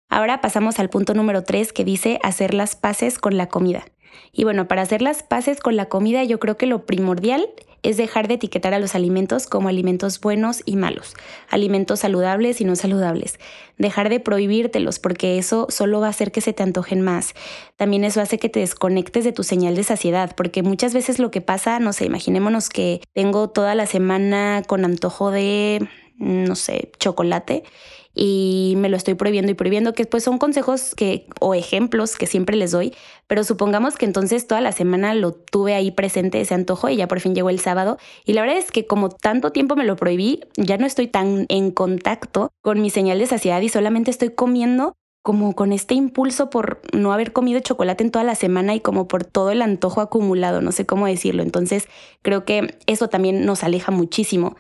Ahora 0.10 0.40
pasamos 0.42 0.80
al 0.80 0.90
punto 0.90 1.14
número 1.14 1.44
tres 1.44 1.74
que 1.74 1.84
dice 1.84 2.20
hacer 2.24 2.54
las 2.54 2.76
paces 2.76 3.20
con 3.20 3.38
la 3.38 3.48
comida. 3.48 3.86
Y 4.32 4.44
bueno, 4.44 4.68
para 4.68 4.82
hacer 4.82 5.02
las 5.02 5.24
paces 5.24 5.60
con 5.60 5.76
la 5.76 5.86
comida 5.86 6.24
yo 6.24 6.40
creo 6.40 6.58
que 6.58 6.68
lo 6.68 6.86
primordial 6.86 7.48
es 7.48 7.56
dejar 7.96 8.28
de 8.28 8.34
etiquetar 8.34 8.74
a 8.74 8.80
los 8.80 8.96
alimentos 8.96 9.48
como 9.48 9.70
alimentos 9.70 10.20
buenos 10.20 10.62
y 10.66 10.76
malos, 10.76 11.14
alimentos 11.50 12.00
saludables 12.00 12.60
y 12.60 12.66
no 12.66 12.76
saludables. 12.76 13.40
Dejar 13.78 14.10
de 14.10 14.20
prohibírtelos 14.20 15.00
porque 15.00 15.38
eso 15.38 15.68
solo 15.70 16.00
va 16.00 16.08
a 16.08 16.10
hacer 16.10 16.32
que 16.32 16.42
se 16.42 16.54
te 16.54 16.64
antojen 16.64 17.02
más. 17.02 17.34
También 17.76 18.04
eso 18.04 18.22
hace 18.22 18.40
que 18.40 18.50
te 18.50 18.60
desconectes 18.60 19.24
de 19.24 19.32
tu 19.32 19.44
señal 19.44 19.76
de 19.76 19.84
saciedad, 19.84 20.36
porque 20.36 20.64
muchas 20.64 20.94
veces 20.94 21.20
lo 21.20 21.32
que 21.32 21.42
pasa, 21.42 21.80
no 21.80 21.94
sé, 21.94 22.06
imaginémonos 22.06 22.70
que 22.70 23.02
tengo 23.14 23.50
toda 23.50 23.76
la 23.76 23.86
semana 23.86 24.64
con 24.66 24.84
antojo 24.84 25.32
de, 25.32 25.88
no 26.18 26.56
sé, 26.56 26.92
chocolate 27.00 27.64
y 28.16 28.76
me 28.78 28.90
lo 28.90 28.98
estoy 28.98 29.14
prohibiendo 29.14 29.52
y 29.52 29.56
prohibiendo, 29.56 29.94
que 29.94 30.06
pues 30.06 30.24
son 30.24 30.38
consejos 30.38 30.96
que 30.96 31.28
o 31.40 31.54
ejemplos 31.54 32.16
que 32.16 32.26
siempre 32.26 32.56
les 32.56 32.72
doy, 32.72 32.94
pero 33.28 33.44
supongamos 33.44 33.98
que 33.98 34.06
entonces 34.06 34.48
toda 34.48 34.62
la 34.62 34.72
semana 34.72 35.14
lo 35.14 35.34
tuve 35.34 35.76
ahí 35.76 35.92
presente 35.92 36.40
ese 36.42 36.54
antojo 36.54 36.90
y 36.90 36.96
ya 36.96 37.08
por 37.08 37.20
fin 37.20 37.36
llegó 37.36 37.50
el 37.50 37.60
sábado 37.60 37.98
y 38.26 38.34
la 38.34 38.42
verdad 38.42 38.58
es 38.58 38.72
que 38.72 38.88
como 38.88 39.10
tanto 39.10 39.52
tiempo 39.52 39.76
me 39.76 39.84
lo 39.84 39.98
prohibí, 39.98 40.42
ya 40.56 40.78
no 40.78 40.88
estoy 40.88 41.08
tan 41.08 41.46
en 41.50 41.72
contacto 41.72 42.52
con 42.64 42.82
mi 42.82 42.90
señal 42.90 43.20
de 43.20 43.28
saciedad 43.28 43.62
y 43.62 43.70
solamente 43.70 44.12
estoy 44.12 44.30
comiendo 44.30 44.94
como 45.26 45.56
con 45.56 45.74
este 45.74 45.96
impulso 45.96 46.52
por 46.52 46.82
no 46.94 47.12
haber 47.12 47.34
comido 47.34 47.60
chocolate 47.60 48.04
en 48.04 48.12
toda 48.12 48.24
la 48.24 48.36
semana 48.36 48.76
y 48.76 48.80
como 48.80 49.08
por 49.08 49.26
todo 49.26 49.50
el 49.50 49.64
antojo 49.64 50.02
acumulado, 50.02 50.62
no 50.62 50.72
sé 50.72 50.86
cómo 50.86 51.08
decirlo. 51.08 51.42
Entonces 51.42 51.88
creo 52.22 52.46
que 52.46 52.78
eso 52.86 53.10
también 53.10 53.44
nos 53.44 53.64
aleja 53.64 53.92
muchísimo 53.92 54.56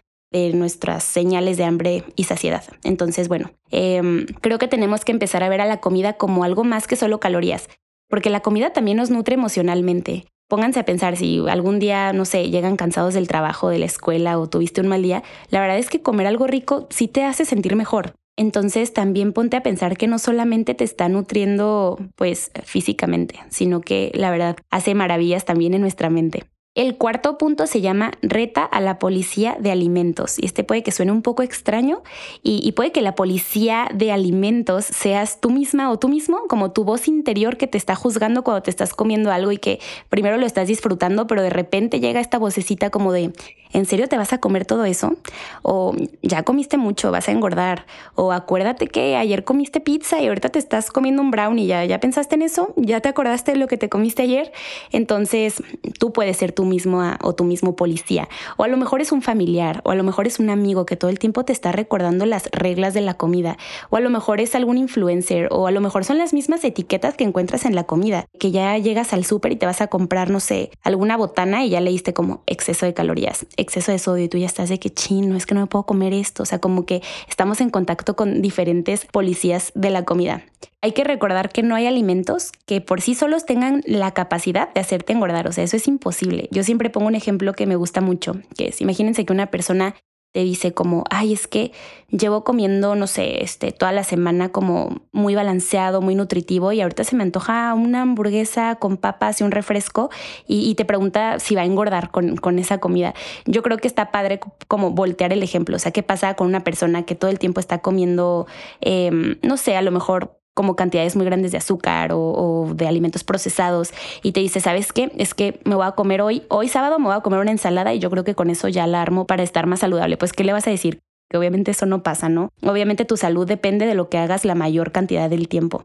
nuestras 0.54 1.04
señales 1.04 1.58
de 1.58 1.63
hambre 1.63 2.04
y 2.15 2.25
saciedad. 2.25 2.63
Entonces, 2.84 3.27
bueno, 3.27 3.51
em, 3.72 4.25
creo 4.42 4.60
que 4.60 4.68
tenemos 4.68 5.06
que 5.06 5.12
empezar 5.12 5.44
a 5.44 5.50
ver 5.50 5.62
a 5.62 5.65
la 5.65 5.80
comida 5.80 6.13
como 6.13 6.44
algo 6.44 6.63
más 6.63 6.88
que 6.88 6.96
solo 6.96 7.20
calorías, 7.20 7.70
porque 8.10 8.30
la 8.30 8.42
comida 8.42 8.74
también 8.74 8.98
nos 8.98 9.10
nutre 9.10 9.36
emocionalmente. 9.36 10.25
pónganse 10.48 10.80
a 10.80 10.86
pensar 10.86 11.18
si 11.18 11.39
algún 11.50 11.80
día, 11.80 12.13
no 12.13 12.24
sé, 12.24 12.51
llegan 12.51 12.77
cansados 12.77 13.15
del 13.15 13.27
trabajo, 13.27 13.70
de 13.70 13.80
la 13.80 13.88
escuela 13.88 14.38
o 14.38 14.48
tuviste 14.48 14.80
un 14.80 14.88
mal 14.88 15.01
día, 15.01 15.24
la 15.50 15.60
verdad 15.60 15.80
es 15.80 15.89
que 15.89 16.04
comer 16.04 16.27
algo 16.27 16.46
rico 16.46 16.86
sí 16.92 17.08
te 17.08 17.24
hace 17.24 17.46
sentir 17.46 17.75
mejor. 17.75 18.13
Entonces 18.38 18.94
también 18.94 19.34
ponte 19.34 19.58
a 19.58 19.63
pensar 19.63 19.98
que 19.98 20.08
no 20.08 20.20
solamente 20.20 20.74
te 20.75 20.84
está 20.84 21.10
nutriendo 21.10 21.98
pues 22.15 22.51
físicamente, 22.63 23.39
sino 23.50 23.82
que 23.82 24.12
la 24.13 24.30
verdad 24.30 24.58
hace 24.70 24.94
maravillas 24.94 25.46
también 25.46 25.74
en 25.74 25.82
nuestra 25.82 26.10
mente. 26.10 26.44
El 26.75 26.98
cuarto 26.98 27.38
punto 27.38 27.67
se 27.67 27.79
llama 27.79 28.12
reta 28.22 28.65
a 28.65 28.82
la 28.82 29.00
policía 29.00 29.55
de 29.58 29.72
alimentos. 29.72 30.38
Y 30.38 30.46
este 30.46 30.65
puede 30.65 30.84
que 30.84 30.91
suene 30.91 31.13
un 31.13 31.22
poco 31.22 31.41
extraño 31.41 32.03
y, 32.44 32.70
puede 32.74 32.91
que 32.91 33.01
la 33.01 33.15
policía 33.15 33.88
de 33.94 34.12
alimentos 34.12 34.84
seas 34.84 35.39
tú 35.39 35.51
misma 35.51 35.89
o 35.89 35.98
tú 35.98 36.10
mismo, 36.10 36.41
como 36.50 36.74
tu 36.74 36.84
voz 36.84 37.08
interior 37.08 37.55
que 37.55 37.67
te 37.67 37.77
está 37.77 37.96
juzgando 37.96 38.44
cuando 38.44 38.62
te 38.62 38.72
estás 38.72 38.94
comiendo 38.94 39.32
algo 39.32 39.53
y 39.53 39.58
que 39.58 39.79
primero 40.10 40.36
lo 40.36 40.46
estás 40.46 40.67
disfrutando, 40.67 41.27
pero 41.27 41.41
de 41.41 41.50
repente 41.50 42.01
llega 42.01 42.20
esta 42.20 42.39
vocecita 42.39 42.89
como 42.89 43.13
de, 43.13 43.32
¿en 43.72 43.86
serio 43.86 44.10
te 44.10 44.17
vas 44.17 44.34
a 44.34 44.39
comer 44.39 44.65
todo 44.65 44.84
eso? 44.84 45.15
O 45.62 45.96
ya 46.24 46.44
comiste 46.44 46.75
mucho, 46.75 47.10
vas 47.10 47.29
a 47.29 47.32
engordar. 47.32 47.86
O 48.15 48.34
acuérdate 48.34 48.88
que 48.88 49.15
ayer 49.15 49.46
comiste 49.46 49.79
pizza 49.79 50.20
y 50.20 50.27
ahorita 50.27 50.50
te 50.50 50.60
estás 50.60 50.91
comiendo 50.91 51.22
un 51.22 51.32
brownie, 51.32 51.67
¿ya, 51.67 51.86
ya 51.86 52.01
pensaste 52.01 52.36
en 52.36 52.41
eso? 52.41 52.74
¿Ya 52.75 53.00
te 53.00 53.08
acordaste 53.08 53.53
de 53.53 53.60
lo 53.60 53.67
que 53.67 53.77
te 53.77 53.88
comiste 53.88 54.24
ayer? 54.24 54.51
Entonces 54.91 55.63
tú 56.00 56.12
puedes 56.12 56.36
ser 56.36 56.51
tú 56.51 56.64
mismo 56.65 57.01
o 57.22 57.36
tu 57.36 57.43
mismo 57.43 57.75
policía. 57.75 58.27
O 58.57 58.63
a 58.63 58.67
lo 58.67 58.77
mejor 58.77 59.01
es 59.01 59.12
un 59.12 59.22
familiar, 59.22 59.81
o 59.84 59.91
a 59.91 59.95
lo 59.95 60.03
mejor 60.03 60.27
es 60.27 60.39
un 60.39 60.50
amigo 60.50 60.86
que 60.86 60.95
todo 60.95 61.10
el 61.10 61.19
tiempo 61.19 61.45
te 61.45 61.53
está 61.53 61.72
recordando 61.72 62.25
las 62.25 62.50
reglas 62.51 62.93
de 62.93 63.01
la 63.01 63.15
comida, 63.15 63.57
o 63.89 63.98
a 63.98 64.01
lo 64.01 64.10
mejor 64.10 64.41
es 64.41 64.55
algún 64.55 64.77
influencer, 64.77 65.48
o 65.51 65.67
a 65.67 65.72
lo 65.72 65.81
mejor 65.81 66.05
son 66.05 66.17
las 66.17 66.34
mismas 66.34 66.63
etiquetas 66.63 67.15
que 67.15 67.24
encuentras 67.24 67.65
en 67.65 67.75
la 67.75 67.84
comida, 67.86 68.25
que 68.39 68.51
ya 68.51 68.77
llegas 68.77 69.13
al 69.13 69.25
súper 69.25 69.53
y 69.53 69.55
te 69.55 69.65
vas 69.65 69.81
a 69.81 69.88
comprar, 69.88 70.29
no 70.29 70.39
sé, 70.39 70.72
alguna 70.84 71.17
botana 71.17 71.65
y 71.65 71.69
ya 71.69 71.81
leíste 71.81 72.13
como 72.13 72.43
exceso 72.48 72.86
de 72.86 72.93
calorías, 72.93 73.45
exceso 73.57 73.91
de 73.91 74.00
sodio 74.00 74.25
y 74.25 74.29
tú 74.29 74.38
ya 74.38 74.45
estás 74.45 74.69
de 74.69 74.79
que 74.79 74.89
chino, 74.89 75.36
es 75.36 75.45
que 75.45 75.55
no 75.55 75.62
me 75.62 75.67
puedo 75.67 75.86
comer 75.86 76.13
esto. 76.13 76.43
O 76.43 76.45
sea, 76.45 76.60
como 76.60 76.86
que 76.86 77.01
estamos 77.29 77.62
en 77.62 77.69
contacto 77.69 78.15
con 78.15 78.41
diferentes 78.41 79.05
policías 79.05 79.72
de 79.75 79.89
la 79.89 80.05
comida. 80.05 80.43
Hay 80.86 80.92
que 80.92 81.04
recordar 81.04 81.50
que 81.50 81.63
no 81.63 81.74
hay 81.74 81.88
alimentos 81.88 82.51
que 82.68 82.80
por 82.80 83.01
sí 83.01 83.15
solos 83.15 83.48
tengan 83.48 83.82
la 83.88 84.12
capacidad 84.12 84.72
de 84.72 84.82
hacerte 84.82 85.13
engordar. 85.13 85.48
O 85.48 85.51
sea, 85.51 85.63
eso 85.63 85.75
es 85.77 85.88
imposible. 85.88 86.48
Yo 86.51 86.63
siempre 86.63 86.92
pongo 86.92 87.08
un 87.08 87.15
ejemplo 87.15 87.54
que 87.54 87.65
me 87.65 87.75
gusta 87.75 88.01
mucho, 88.01 88.36
que 88.56 88.68
es, 88.68 88.82
imagínense 88.82 89.25
que 89.25 89.34
una 89.34 89.48
persona 89.48 89.96
te 90.32 90.42
dice 90.42 90.75
como, 90.75 91.04
ay, 91.10 91.34
es 91.34 91.48
que 91.48 91.72
llevo 92.12 92.44
comiendo, 92.44 92.94
no 92.94 93.08
sé, 93.08 93.44
este, 93.44 93.72
toda 93.72 93.94
la 93.94 94.04
semana 94.04 94.50
como 94.50 95.01
muy 95.12 95.34
balanceado, 95.34 96.01
muy 96.01 96.13
nutritivo 96.13 96.72
y 96.72 96.82
ahorita 96.82 97.04
se 97.04 97.15
me 97.15 97.24
antoja 97.24 97.74
una 97.74 98.04
hamburguesa 98.04 98.75
con 98.75 98.98
papas 98.98 99.42
y 99.42 99.44
un 99.44 99.50
refresco 99.50 100.12
y, 100.46 100.75
te 100.75 100.86
pregunta 100.86 101.39
si 101.39 101.56
va 101.56 101.62
a 101.62 101.65
engordar 101.65 102.12
con, 102.12 102.36
con, 102.36 102.60
esa 102.60 102.77
comida. 102.77 103.15
Yo 103.48 103.63
creo 103.63 103.80
que 103.80 103.88
está 103.88 104.12
padre 104.12 104.39
como 104.68 104.92
voltear 104.92 105.34
el 105.34 105.42
ejemplo, 105.42 105.77
o 105.77 105.80
sea, 105.80 105.92
¿qué 105.92 106.04
pasa 106.04 106.36
con 106.36 106.46
una 106.46 106.63
persona 106.63 107.08
que 107.08 107.15
todo 107.15 107.32
el 107.32 107.39
tiempo 107.39 107.60
está 107.60 107.80
comiendo, 107.80 108.46
em, 108.82 109.38
no 109.42 109.58
sé, 109.58 109.75
a 109.75 109.82
lo 109.82 109.89
mejor 109.89 110.44
como 110.55 110.75
cantidades 110.75 111.15
muy 111.15 111.25
grandes 111.25 111.51
de 111.51 111.59
azúcar 111.59 112.12
o, 112.13 112.71
de 112.74 112.88
alimentos 112.88 113.24
procesados 113.24 113.93
y 114.24 114.31
te 114.31 114.39
dice, 114.39 114.62
¿sabes 114.62 114.91
qué? 114.91 115.12
Es 115.17 115.35
que 115.35 115.59
me 115.65 115.75
voy 115.75 115.85
a 115.85 115.91
comer 115.91 116.21
hoy, 116.21 116.43
hoy 116.47 116.69
sábado 116.69 116.97
me 116.97 117.05
voy 117.05 117.15
a 117.15 117.19
comer 117.19 117.39
una 117.41 117.51
ensalada 117.51 117.93
y 117.93 118.00
yo 118.00 118.09
creo 118.09 118.24
que 118.24 118.33
con 118.33 118.50
eso 118.50 118.67
ya 118.69 118.88
la 118.88 119.01
armo 119.01 119.27
para 119.27 119.43
estar 119.43 119.67
más 119.67 119.81
saludable. 119.81 120.17
Pues, 120.17 120.33
¿qué 120.33 120.43
le 120.43 120.53
vas 120.53 120.65
a 120.65 120.71
decir? 120.71 121.01
Que 121.29 121.38
obviamente 121.38 121.71
eso 121.71 121.85
no 121.85 122.01
pasa, 122.01 122.29
¿no? 122.29 122.50
Obviamente 122.63 123.05
tu 123.05 123.17
salud 123.17 123.45
depende 123.45 123.85
de 123.85 123.95
lo 123.95 124.09
que 124.09 124.17
hagas 124.17 124.45
la 124.45 124.55
mayor 124.55 124.91
cantidad 124.91 125.29
del 125.29 125.47
tiempo. 125.50 125.83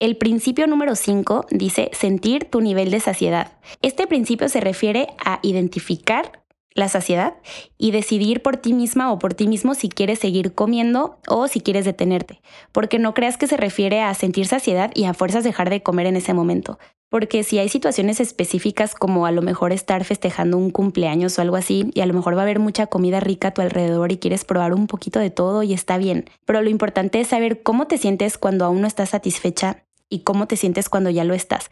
El 0.00 0.16
principio 0.16 0.66
número 0.66 0.94
5 0.94 1.46
dice 1.50 1.90
sentir 1.92 2.44
tu 2.44 2.60
nivel 2.60 2.90
de 2.90 3.00
saciedad. 3.00 3.58
Este 3.82 4.06
principio 4.06 4.48
se 4.48 4.60
refiere 4.60 5.08
a 5.22 5.40
identificar 5.42 6.44
la 6.78 6.88
saciedad 6.88 7.34
y 7.76 7.90
decidir 7.90 8.42
por 8.42 8.56
ti 8.56 8.72
misma 8.72 9.12
o 9.12 9.18
por 9.18 9.34
ti 9.34 9.46
mismo 9.46 9.74
si 9.74 9.88
quieres 9.88 10.18
seguir 10.18 10.54
comiendo 10.54 11.18
o 11.26 11.48
si 11.48 11.60
quieres 11.60 11.84
detenerte. 11.84 12.40
Porque 12.72 12.98
no 12.98 13.14
creas 13.14 13.36
que 13.36 13.46
se 13.46 13.56
refiere 13.56 14.00
a 14.00 14.14
sentir 14.14 14.46
saciedad 14.46 14.90
y 14.94 15.04
a 15.04 15.14
fuerzas 15.14 15.44
dejar 15.44 15.70
de 15.70 15.82
comer 15.82 16.06
en 16.06 16.16
ese 16.16 16.34
momento. 16.34 16.78
Porque 17.10 17.42
si 17.42 17.58
hay 17.58 17.70
situaciones 17.70 18.20
específicas 18.20 18.94
como 18.94 19.24
a 19.24 19.32
lo 19.32 19.40
mejor 19.40 19.72
estar 19.72 20.04
festejando 20.04 20.58
un 20.58 20.70
cumpleaños 20.70 21.38
o 21.38 21.42
algo 21.42 21.56
así, 21.56 21.90
y 21.94 22.00
a 22.00 22.06
lo 22.06 22.12
mejor 22.12 22.36
va 22.36 22.40
a 22.40 22.42
haber 22.42 22.58
mucha 22.58 22.86
comida 22.86 23.18
rica 23.18 23.48
a 23.48 23.54
tu 23.54 23.62
alrededor 23.62 24.12
y 24.12 24.18
quieres 24.18 24.44
probar 24.44 24.74
un 24.74 24.86
poquito 24.86 25.18
de 25.18 25.30
todo 25.30 25.62
y 25.62 25.72
está 25.72 25.96
bien. 25.96 26.26
Pero 26.44 26.60
lo 26.60 26.68
importante 26.68 27.20
es 27.20 27.28
saber 27.28 27.62
cómo 27.62 27.86
te 27.86 27.96
sientes 27.96 28.36
cuando 28.36 28.66
aún 28.66 28.82
no 28.82 28.86
estás 28.86 29.10
satisfecha 29.10 29.84
y 30.10 30.20
cómo 30.20 30.46
te 30.46 30.56
sientes 30.56 30.90
cuando 30.90 31.08
ya 31.08 31.24
lo 31.24 31.32
estás. 31.32 31.70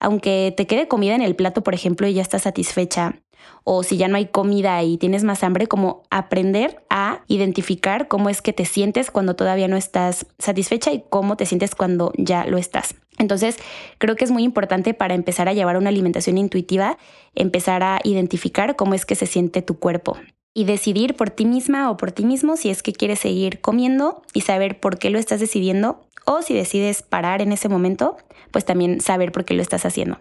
Aunque 0.00 0.54
te 0.56 0.66
quede 0.66 0.88
comida 0.88 1.14
en 1.14 1.22
el 1.22 1.36
plato, 1.36 1.62
por 1.62 1.74
ejemplo, 1.74 2.06
y 2.06 2.14
ya 2.14 2.22
estás 2.22 2.42
satisfecha, 2.42 3.20
o 3.64 3.82
si 3.82 3.96
ya 3.96 4.08
no 4.08 4.16
hay 4.16 4.26
comida 4.26 4.82
y 4.82 4.96
tienes 4.96 5.24
más 5.24 5.44
hambre, 5.44 5.66
como 5.66 6.02
aprender 6.10 6.82
a 6.90 7.20
identificar 7.28 8.08
cómo 8.08 8.30
es 8.30 8.42
que 8.42 8.52
te 8.52 8.64
sientes 8.64 9.10
cuando 9.10 9.36
todavía 9.36 9.68
no 9.68 9.76
estás 9.76 10.26
satisfecha 10.38 10.92
y 10.92 11.04
cómo 11.08 11.36
te 11.36 11.46
sientes 11.46 11.74
cuando 11.74 12.12
ya 12.16 12.46
lo 12.46 12.58
estás. 12.58 12.94
Entonces, 13.18 13.56
creo 13.98 14.16
que 14.16 14.24
es 14.24 14.30
muy 14.30 14.44
importante 14.44 14.94
para 14.94 15.14
empezar 15.14 15.48
a 15.48 15.52
llevar 15.52 15.76
una 15.76 15.88
alimentación 15.88 16.38
intuitiva, 16.38 16.98
empezar 17.34 17.82
a 17.82 18.00
identificar 18.04 18.76
cómo 18.76 18.94
es 18.94 19.04
que 19.04 19.16
se 19.16 19.26
siente 19.26 19.60
tu 19.60 19.78
cuerpo 19.78 20.16
y 20.54 20.64
decidir 20.64 21.14
por 21.14 21.30
ti 21.30 21.44
misma 21.44 21.90
o 21.90 21.96
por 21.96 22.12
ti 22.12 22.24
mismo 22.24 22.56
si 22.56 22.70
es 22.70 22.82
que 22.82 22.92
quieres 22.92 23.20
seguir 23.20 23.60
comiendo 23.60 24.22
y 24.32 24.40
saber 24.40 24.80
por 24.80 24.98
qué 24.98 25.10
lo 25.10 25.18
estás 25.18 25.40
decidiendo 25.40 26.00
o 26.24 26.42
si 26.42 26.54
decides 26.54 27.02
parar 27.02 27.42
en 27.42 27.52
ese 27.52 27.68
momento, 27.68 28.16
pues 28.50 28.64
también 28.64 29.00
saber 29.00 29.32
por 29.32 29.44
qué 29.44 29.54
lo 29.54 29.62
estás 29.62 29.86
haciendo. 29.86 30.18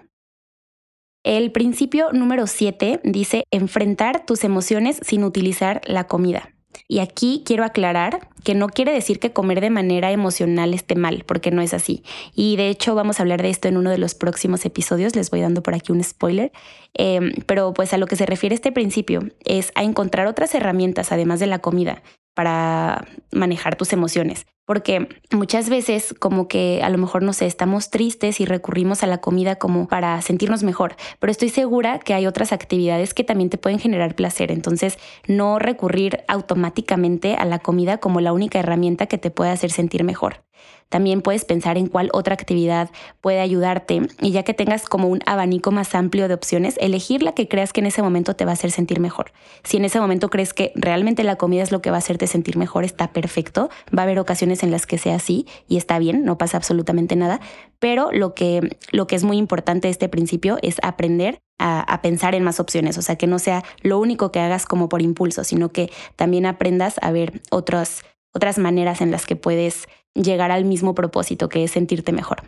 El 1.28 1.52
principio 1.52 2.14
número 2.14 2.48
7 2.48 3.02
dice 3.04 3.44
enfrentar 3.52 4.26
tus 4.26 4.46
emociones 4.46 4.98
sin 5.02 5.26
utilizar 5.26 5.82
la 5.86 6.06
comida. 6.06 6.54
Y 6.88 7.00
aquí 7.00 7.44
quiero 7.46 7.66
aclarar 7.66 8.30
que 8.46 8.56
no 8.56 8.70
quiere 8.70 8.94
decir 8.94 9.20
que 9.20 9.34
comer 9.34 9.60
de 9.60 9.70
manera 9.70 10.14
emocional 10.14 10.74
esté 10.74 10.96
mal, 10.96 11.26
porque 11.28 11.52
no 11.52 11.62
es 11.62 11.74
así. 11.74 12.02
Y 12.34 12.56
de 12.56 12.70
hecho 12.70 12.96
vamos 12.96 13.20
a 13.20 13.24
hablar 13.24 13.42
de 13.42 13.50
esto 13.50 13.68
en 13.68 13.76
uno 13.76 13.90
de 13.90 13.98
los 13.98 14.16
próximos 14.16 14.64
episodios, 14.66 15.18
les 15.18 15.30
voy 15.30 15.42
dando 15.42 15.62
por 15.62 15.76
aquí 15.76 15.92
un 15.92 16.02
spoiler. 16.02 16.54
Em, 16.94 17.34
pero 17.46 17.74
pues 17.74 17.92
a 17.92 17.98
lo 17.98 18.08
que 18.08 18.16
se 18.16 18.26
refiere 18.26 18.56
este 18.56 18.72
principio 18.72 19.20
es 19.44 19.74
a 19.76 19.84
encontrar 19.84 20.28
otras 20.28 20.56
herramientas 20.56 21.12
además 21.12 21.42
de 21.42 21.48
la 21.48 21.60
comida 21.60 22.04
para 22.36 23.06
manejar 23.34 23.76
tus 23.76 23.92
emociones 23.92 24.46
porque 24.68 25.08
muchas 25.32 25.70
veces 25.70 26.14
como 26.20 26.50
que 26.50 26.82
a 26.84 26.90
lo 26.90 26.98
mejor, 26.98 27.24
no 27.24 27.32
sé, 27.32 27.46
estamos 27.46 27.90
tristes 27.90 28.42
y 28.42 28.46
recurrimos 28.46 29.02
a 29.02 29.08
la 29.08 29.20
comida 29.20 29.56
como 29.56 29.88
para 29.88 30.22
sentirnos 30.22 30.62
mejor, 30.62 30.98
pero 31.20 31.32
estoy 31.32 31.48
segura 31.48 32.00
que 32.00 32.14
hay 32.14 32.28
otras 32.28 32.52
actividades 32.52 33.14
que 33.14 33.24
también 33.24 33.50
te 33.50 33.58
pueden 33.58 33.80
generar 33.80 34.14
placer, 34.14 34.52
entonces 34.52 35.00
no 35.26 35.58
recurrir 35.58 36.26
automáticamente 36.28 37.36
a 37.36 37.46
la 37.46 37.60
comida 37.60 38.00
como 38.00 38.20
la 38.20 38.34
única 38.34 38.60
herramienta 38.60 39.06
que 39.06 39.18
te 39.18 39.32
puede 39.32 39.52
hacer 39.52 39.72
sentir 39.72 40.04
mejor. 40.04 40.44
También 40.90 41.22
puedes 41.22 41.44
pensar 41.44 41.78
en 41.78 41.88
cuál 41.88 42.10
otra 42.14 42.34
actividad 42.34 42.90
puede 43.20 43.42
ayudarte 43.42 44.02
y 44.22 44.32
ya 44.32 44.44
que 44.44 44.54
tengas 44.54 44.86
como 44.86 45.10
un 45.10 45.20
abanico 45.26 45.72
más 45.72 45.94
amplio 45.96 46.30
de 46.30 46.34
opciones, 46.34 46.76
elegir 46.80 47.24
la 47.24 47.34
que 47.34 47.50
creas 47.50 47.74
que 47.74 47.82
en 47.82 47.88
ese 47.88 48.02
momento 48.02 48.36
te 48.36 48.46
va 48.46 48.52
a 48.52 48.54
hacer 48.54 48.72
sentir 48.72 49.02
mejor. 49.02 49.34
Si 49.64 49.78
en 49.78 49.86
ese 49.86 50.00
momento 50.00 50.30
crees 50.30 50.54
que 50.54 50.72
realmente 50.76 51.24
la 51.24 51.36
comida 51.36 51.64
es 51.64 51.74
lo 51.74 51.82
que 51.82 51.90
va 51.90 51.98
a 51.98 52.00
hacerte 52.00 52.28
sentir 52.28 52.58
mejor, 52.58 52.86
está 52.86 53.12
perfecto. 53.12 53.70
Va 53.96 54.04
a 54.04 54.06
haber 54.06 54.20
ocasiones 54.20 54.57
en 54.64 54.72
las 54.72 54.86
que 54.86 54.98
sea 54.98 55.16
así 55.16 55.46
y 55.68 55.78
está 55.78 56.00
bien, 56.00 56.26
no 56.26 56.38
pasa 56.38 56.58
absolutamente 56.58 57.16
nada. 57.16 57.40
Pero 57.80 58.10
lo 58.12 58.34
que, 58.34 58.78
lo 58.92 59.08
que 59.08 59.16
es 59.16 59.24
muy 59.24 59.38
importante 59.38 59.88
de 59.88 59.92
este 59.92 60.10
principio 60.10 60.58
es 60.62 60.78
aprender 60.82 61.40
a, 61.60 62.02
pensar 62.02 62.36
en 62.36 62.44
más 62.44 62.60
opciones, 62.60 62.98
o 62.98 63.02
sea, 63.02 63.16
que 63.16 63.28
no 63.28 63.40
sea 63.40 63.64
lo 63.82 64.00
único 64.00 64.32
que 64.32 64.40
hagas 64.40 64.66
como 64.66 64.90
por 64.90 65.02
impulso, 65.02 65.44
sino 65.44 65.70
que 65.70 65.92
también 66.16 66.46
aprendas 66.46 66.96
a 67.02 67.12
ver 67.12 67.42
otras, 67.50 68.04
otras 68.34 68.60
maneras 68.60 69.02
en 69.02 69.12
las 69.12 69.26
que 69.26 69.36
puedes 69.36 69.88
llegar 70.14 70.52
al 70.52 70.66
mismo 70.66 70.94
propósito, 70.94 71.50
que 71.50 71.64
es 71.64 71.72
sentirte 71.72 72.12
mejor. 72.12 72.44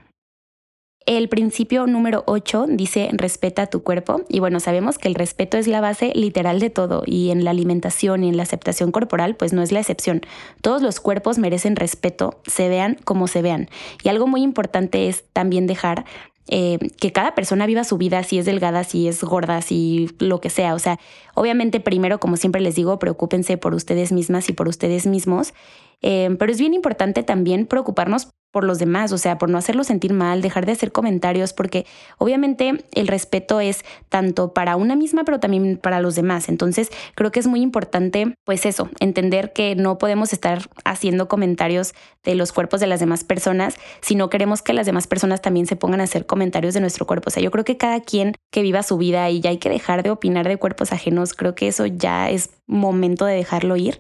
El 1.06 1.30
principio 1.30 1.88
número 1.88 2.24
8 2.28 2.68
dice 2.70 3.10
respeta 3.14 3.68
tu 3.68 3.84
cuerpo 3.84 4.22
y 4.30 4.40
bueno, 4.40 4.60
sabemos 4.60 4.98
que 4.98 5.08
el 5.08 5.16
respeto 5.16 5.58
es 5.58 5.66
la 5.66 5.82
base 5.82 6.12
literal 6.14 6.60
de 6.60 6.70
todo 6.70 7.04
y 7.06 7.32
en 7.32 7.44
la 7.44 7.52
alimentación 7.52 8.24
y 8.24 8.30
en 8.30 8.38
la 8.38 8.44
aceptación 8.44 8.92
corporal 8.92 9.36
pues 9.36 9.54
no 9.54 9.62
es 9.62 9.72
la 9.72 9.80
excepción. 9.80 10.22
Todos 10.62 10.82
los 10.82 11.00
cuerpos 11.00 11.38
merecen 11.38 11.76
respeto, 11.76 12.42
se 12.46 12.70
vean 12.70 12.98
como 13.06 13.28
se 13.28 13.42
vean. 13.42 13.70
Y 14.04 14.10
algo 14.10 14.28
muy 14.28 14.44
importante 14.44 15.08
es 15.08 15.24
también 15.34 15.68
dejar 15.68 16.06
eh, 16.52 16.80
que 17.00 17.12
cada 17.12 17.36
persona 17.36 17.68
viva 17.68 17.84
su 17.84 17.98
vida, 17.98 18.24
si 18.24 18.40
es 18.40 18.46
delgada, 18.46 18.84
si 18.84 19.08
es 19.08 19.24
gorda, 19.24 19.62
si 19.62 20.10
lo 20.20 20.42
que 20.42 20.50
sea. 20.50 20.74
O 20.74 20.80
sea, 20.80 21.00
obviamente 21.36 21.80
primero, 21.80 22.20
como 22.20 22.38
siempre 22.38 22.60
les 22.60 22.76
digo, 22.76 22.98
preocúpense 22.98 23.58
por 23.58 23.76
ustedes 23.76 24.12
mismas 24.12 24.50
y 24.50 24.54
por 24.54 24.68
ustedes 24.68 25.06
mismos. 25.06 25.54
Eh, 26.02 26.36
pero 26.40 26.52
es 26.52 26.60
bien 26.60 26.74
importante 26.74 27.24
también 27.24 27.68
preocuparnos 27.68 28.30
por 28.52 28.64
los 28.64 28.80
demás, 28.80 29.12
o 29.12 29.18
sea, 29.18 29.38
por 29.38 29.50
no 29.50 29.58
hacerlo 29.58 29.84
sentir 29.84 30.14
mal, 30.14 30.42
dejar 30.42 30.66
de 30.66 30.72
hacer 30.72 30.92
comentarios, 30.92 31.54
porque 31.54 31.86
obviamente 32.18 32.84
el 32.94 33.08
respeto 33.08 33.60
es 33.60 33.84
tanto 34.10 34.54
para 34.54 34.76
una 34.76 34.96
misma, 34.96 35.24
pero 35.24 35.40
también 35.40 35.78
para 35.78 36.02
los 36.02 36.16
demás. 36.16 36.50
Entonces, 36.50 36.90
creo 37.16 37.32
que 37.32 37.40
es 37.40 37.48
muy 37.48 37.62
importante, 37.62 38.36
pues 38.46 38.66
eso, 38.66 38.90
entender 39.00 39.54
que 39.54 39.76
no 39.76 39.98
podemos 39.98 40.34
estar 40.34 40.70
haciendo 40.84 41.28
comentarios 41.28 41.94
de 42.24 42.36
los 42.36 42.52
cuerpos 42.52 42.80
de 42.80 42.88
las 42.88 43.00
demás 43.00 43.24
personas 43.24 43.76
si 44.02 44.16
no 44.16 44.30
queremos 44.30 44.62
que 44.62 44.74
las 44.74 44.86
demás 44.86 45.08
personas 45.08 45.42
también 45.42 45.68
se 45.68 45.76
pongan 45.76 46.02
a 46.02 46.04
hacer 46.04 46.26
comentarios 46.26 46.74
de 46.74 46.82
nuestro 46.82 47.06
cuerpo. 47.06 47.28
O 47.28 47.32
sea, 47.32 47.44
yo 47.44 47.52
creo 47.52 47.66
que 47.66 47.78
cada 47.78 48.02
quien 48.02 48.36
que 48.52 48.62
viva 48.62 48.84
su 48.84 48.98
vida 48.98 49.30
y 49.30 49.42
ya 49.42 49.52
hay 49.52 49.58
que 49.58 49.70
dejar 49.70 50.04
de 50.04 50.10
opinar 50.10 50.48
de 50.48 50.58
cuerpos 50.58 50.92
ajenos, 50.92 51.34
creo 51.34 51.56
que 51.56 51.68
eso 51.68 51.86
ya 51.86 52.30
es 52.30 52.50
momento 52.68 53.26
de 53.26 53.36
dejarlo 53.36 53.76
ir. 53.76 54.00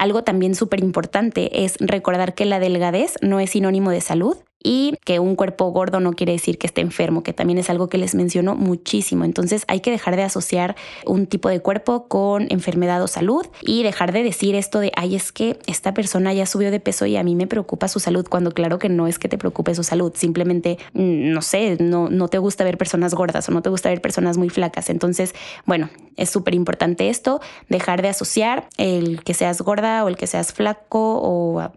Algo 0.00 0.24
también 0.24 0.54
súper 0.54 0.80
importante 0.80 1.62
es 1.62 1.76
recordar 1.78 2.34
que 2.34 2.46
la 2.46 2.58
delgadez 2.58 3.16
no 3.20 3.38
es 3.38 3.50
sinónimo 3.50 3.90
de 3.90 4.00
salud 4.00 4.38
y 4.62 4.94
que 5.04 5.18
un 5.18 5.36
cuerpo 5.36 5.70
gordo 5.70 6.00
no 6.00 6.12
quiere 6.12 6.32
decir 6.32 6.58
que 6.58 6.66
esté 6.66 6.80
enfermo, 6.80 7.22
que 7.22 7.32
también 7.32 7.58
es 7.58 7.70
algo 7.70 7.88
que 7.88 7.98
les 7.98 8.14
menciono 8.14 8.54
muchísimo. 8.54 9.24
Entonces 9.24 9.64
hay 9.68 9.80
que 9.80 9.90
dejar 9.90 10.16
de 10.16 10.22
asociar 10.22 10.76
un 11.06 11.26
tipo 11.26 11.48
de 11.48 11.60
cuerpo 11.60 12.08
con 12.08 12.46
enfermedad 12.50 13.02
o 13.02 13.08
salud 13.08 13.46
y 13.62 13.82
dejar 13.82 14.12
de 14.12 14.22
decir 14.22 14.54
esto 14.54 14.80
de, 14.80 14.92
ay, 14.96 15.16
es 15.16 15.32
que 15.32 15.58
esta 15.66 15.94
persona 15.94 16.32
ya 16.32 16.46
subió 16.46 16.70
de 16.70 16.80
peso 16.80 17.06
y 17.06 17.16
a 17.16 17.22
mí 17.22 17.34
me 17.34 17.46
preocupa 17.46 17.88
su 17.88 18.00
salud, 18.00 18.26
cuando 18.28 18.52
claro 18.52 18.78
que 18.78 18.88
no 18.88 19.06
es 19.06 19.18
que 19.18 19.28
te 19.28 19.38
preocupe 19.38 19.74
su 19.74 19.82
salud, 19.82 20.12
simplemente, 20.14 20.78
mm, 20.92 21.32
no 21.32 21.42
sé, 21.42 21.76
no, 21.80 22.08
no 22.10 22.28
te 22.28 22.38
gusta 22.38 22.64
ver 22.64 22.78
personas 22.78 23.14
gordas 23.14 23.48
o 23.48 23.52
no 23.52 23.62
te 23.62 23.70
gusta 23.70 23.88
ver 23.88 24.00
personas 24.00 24.36
muy 24.38 24.50
flacas. 24.50 24.90
Entonces, 24.90 25.34
bueno, 25.64 25.88
es 26.16 26.30
súper 26.30 26.54
importante 26.54 27.08
esto, 27.08 27.40
dejar 27.68 28.02
de 28.02 28.08
asociar 28.08 28.68
el 28.76 29.22
que 29.24 29.34
seas 29.34 29.62
gorda 29.62 30.04
o 30.04 30.08
el 30.08 30.16
que 30.16 30.26
seas 30.26 30.52
flaco 30.52 31.20
o 31.22 31.70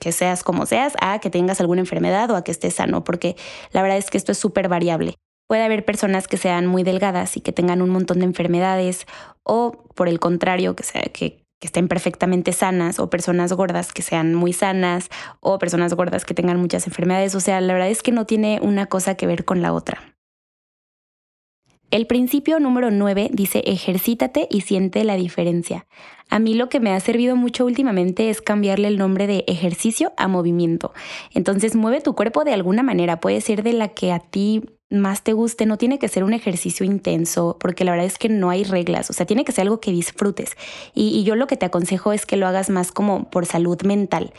que 0.00 0.12
seas 0.12 0.42
como 0.42 0.66
seas, 0.66 0.94
a 1.00 1.18
que 1.18 1.30
tengas 1.30 1.60
alguna 1.60 1.80
enfermedad 1.80 2.30
o 2.30 2.36
a 2.36 2.44
que 2.44 2.52
estés 2.52 2.74
sano, 2.74 3.04
porque 3.04 3.36
la 3.72 3.82
verdad 3.82 3.98
es 3.98 4.10
que 4.10 4.18
esto 4.18 4.32
es 4.32 4.38
súper 4.38 4.68
variable. 4.68 5.14
Puede 5.46 5.62
haber 5.62 5.84
personas 5.84 6.26
que 6.26 6.36
sean 6.36 6.66
muy 6.66 6.82
delgadas 6.84 7.36
y 7.36 7.40
que 7.40 7.52
tengan 7.52 7.82
un 7.82 7.90
montón 7.90 8.20
de 8.20 8.24
enfermedades, 8.24 9.06
o 9.42 9.72
por 9.94 10.08
el 10.08 10.18
contrario, 10.18 10.74
que, 10.74 10.84
sea, 10.84 11.02
que, 11.02 11.42
que 11.60 11.66
estén 11.66 11.88
perfectamente 11.88 12.52
sanas, 12.52 12.98
o 12.98 13.10
personas 13.10 13.52
gordas 13.52 13.92
que 13.92 14.02
sean 14.02 14.34
muy 14.34 14.52
sanas, 14.52 15.10
o 15.40 15.58
personas 15.58 15.92
gordas 15.92 16.24
que 16.24 16.34
tengan 16.34 16.58
muchas 16.58 16.86
enfermedades. 16.86 17.34
O 17.34 17.40
sea, 17.40 17.60
la 17.60 17.74
verdad 17.74 17.90
es 17.90 18.02
que 18.02 18.12
no 18.12 18.24
tiene 18.24 18.58
una 18.62 18.86
cosa 18.86 19.16
que 19.16 19.26
ver 19.26 19.44
con 19.44 19.60
la 19.60 19.74
otra. 19.74 20.13
El 21.94 22.08
principio 22.08 22.58
número 22.58 22.90
9 22.90 23.30
dice 23.32 23.62
ejercítate 23.66 24.48
y 24.50 24.62
siente 24.62 25.04
la 25.04 25.14
diferencia. 25.14 25.86
A 26.28 26.40
mí 26.40 26.54
lo 26.54 26.68
que 26.68 26.80
me 26.80 26.90
ha 26.90 26.98
servido 26.98 27.36
mucho 27.36 27.64
últimamente 27.64 28.30
es 28.30 28.42
cambiarle 28.42 28.88
el 28.88 28.98
nombre 28.98 29.28
de 29.28 29.44
ejercicio 29.46 30.12
a 30.16 30.26
movimiento. 30.26 30.92
Entonces 31.34 31.76
mueve 31.76 32.00
tu 32.00 32.16
cuerpo 32.16 32.42
de 32.42 32.52
alguna 32.52 32.82
manera, 32.82 33.20
puede 33.20 33.40
ser 33.40 33.62
de 33.62 33.74
la 33.74 33.90
que 33.90 34.10
a 34.10 34.18
ti 34.18 34.64
más 34.90 35.22
te 35.22 35.34
guste, 35.34 35.66
no 35.66 35.78
tiene 35.78 36.00
que 36.00 36.08
ser 36.08 36.24
un 36.24 36.32
ejercicio 36.32 36.84
intenso, 36.84 37.58
porque 37.60 37.84
la 37.84 37.92
verdad 37.92 38.08
es 38.08 38.18
que 38.18 38.28
no 38.28 38.50
hay 38.50 38.64
reglas, 38.64 39.08
o 39.10 39.12
sea, 39.12 39.24
tiene 39.24 39.44
que 39.44 39.52
ser 39.52 39.62
algo 39.62 39.78
que 39.78 39.92
disfrutes. 39.92 40.56
Y, 40.94 41.16
y 41.16 41.22
yo 41.22 41.36
lo 41.36 41.46
que 41.46 41.56
te 41.56 41.66
aconsejo 41.66 42.12
es 42.12 42.26
que 42.26 42.36
lo 42.36 42.48
hagas 42.48 42.70
más 42.70 42.90
como 42.90 43.30
por 43.30 43.46
salud 43.46 43.80
mental, 43.82 44.32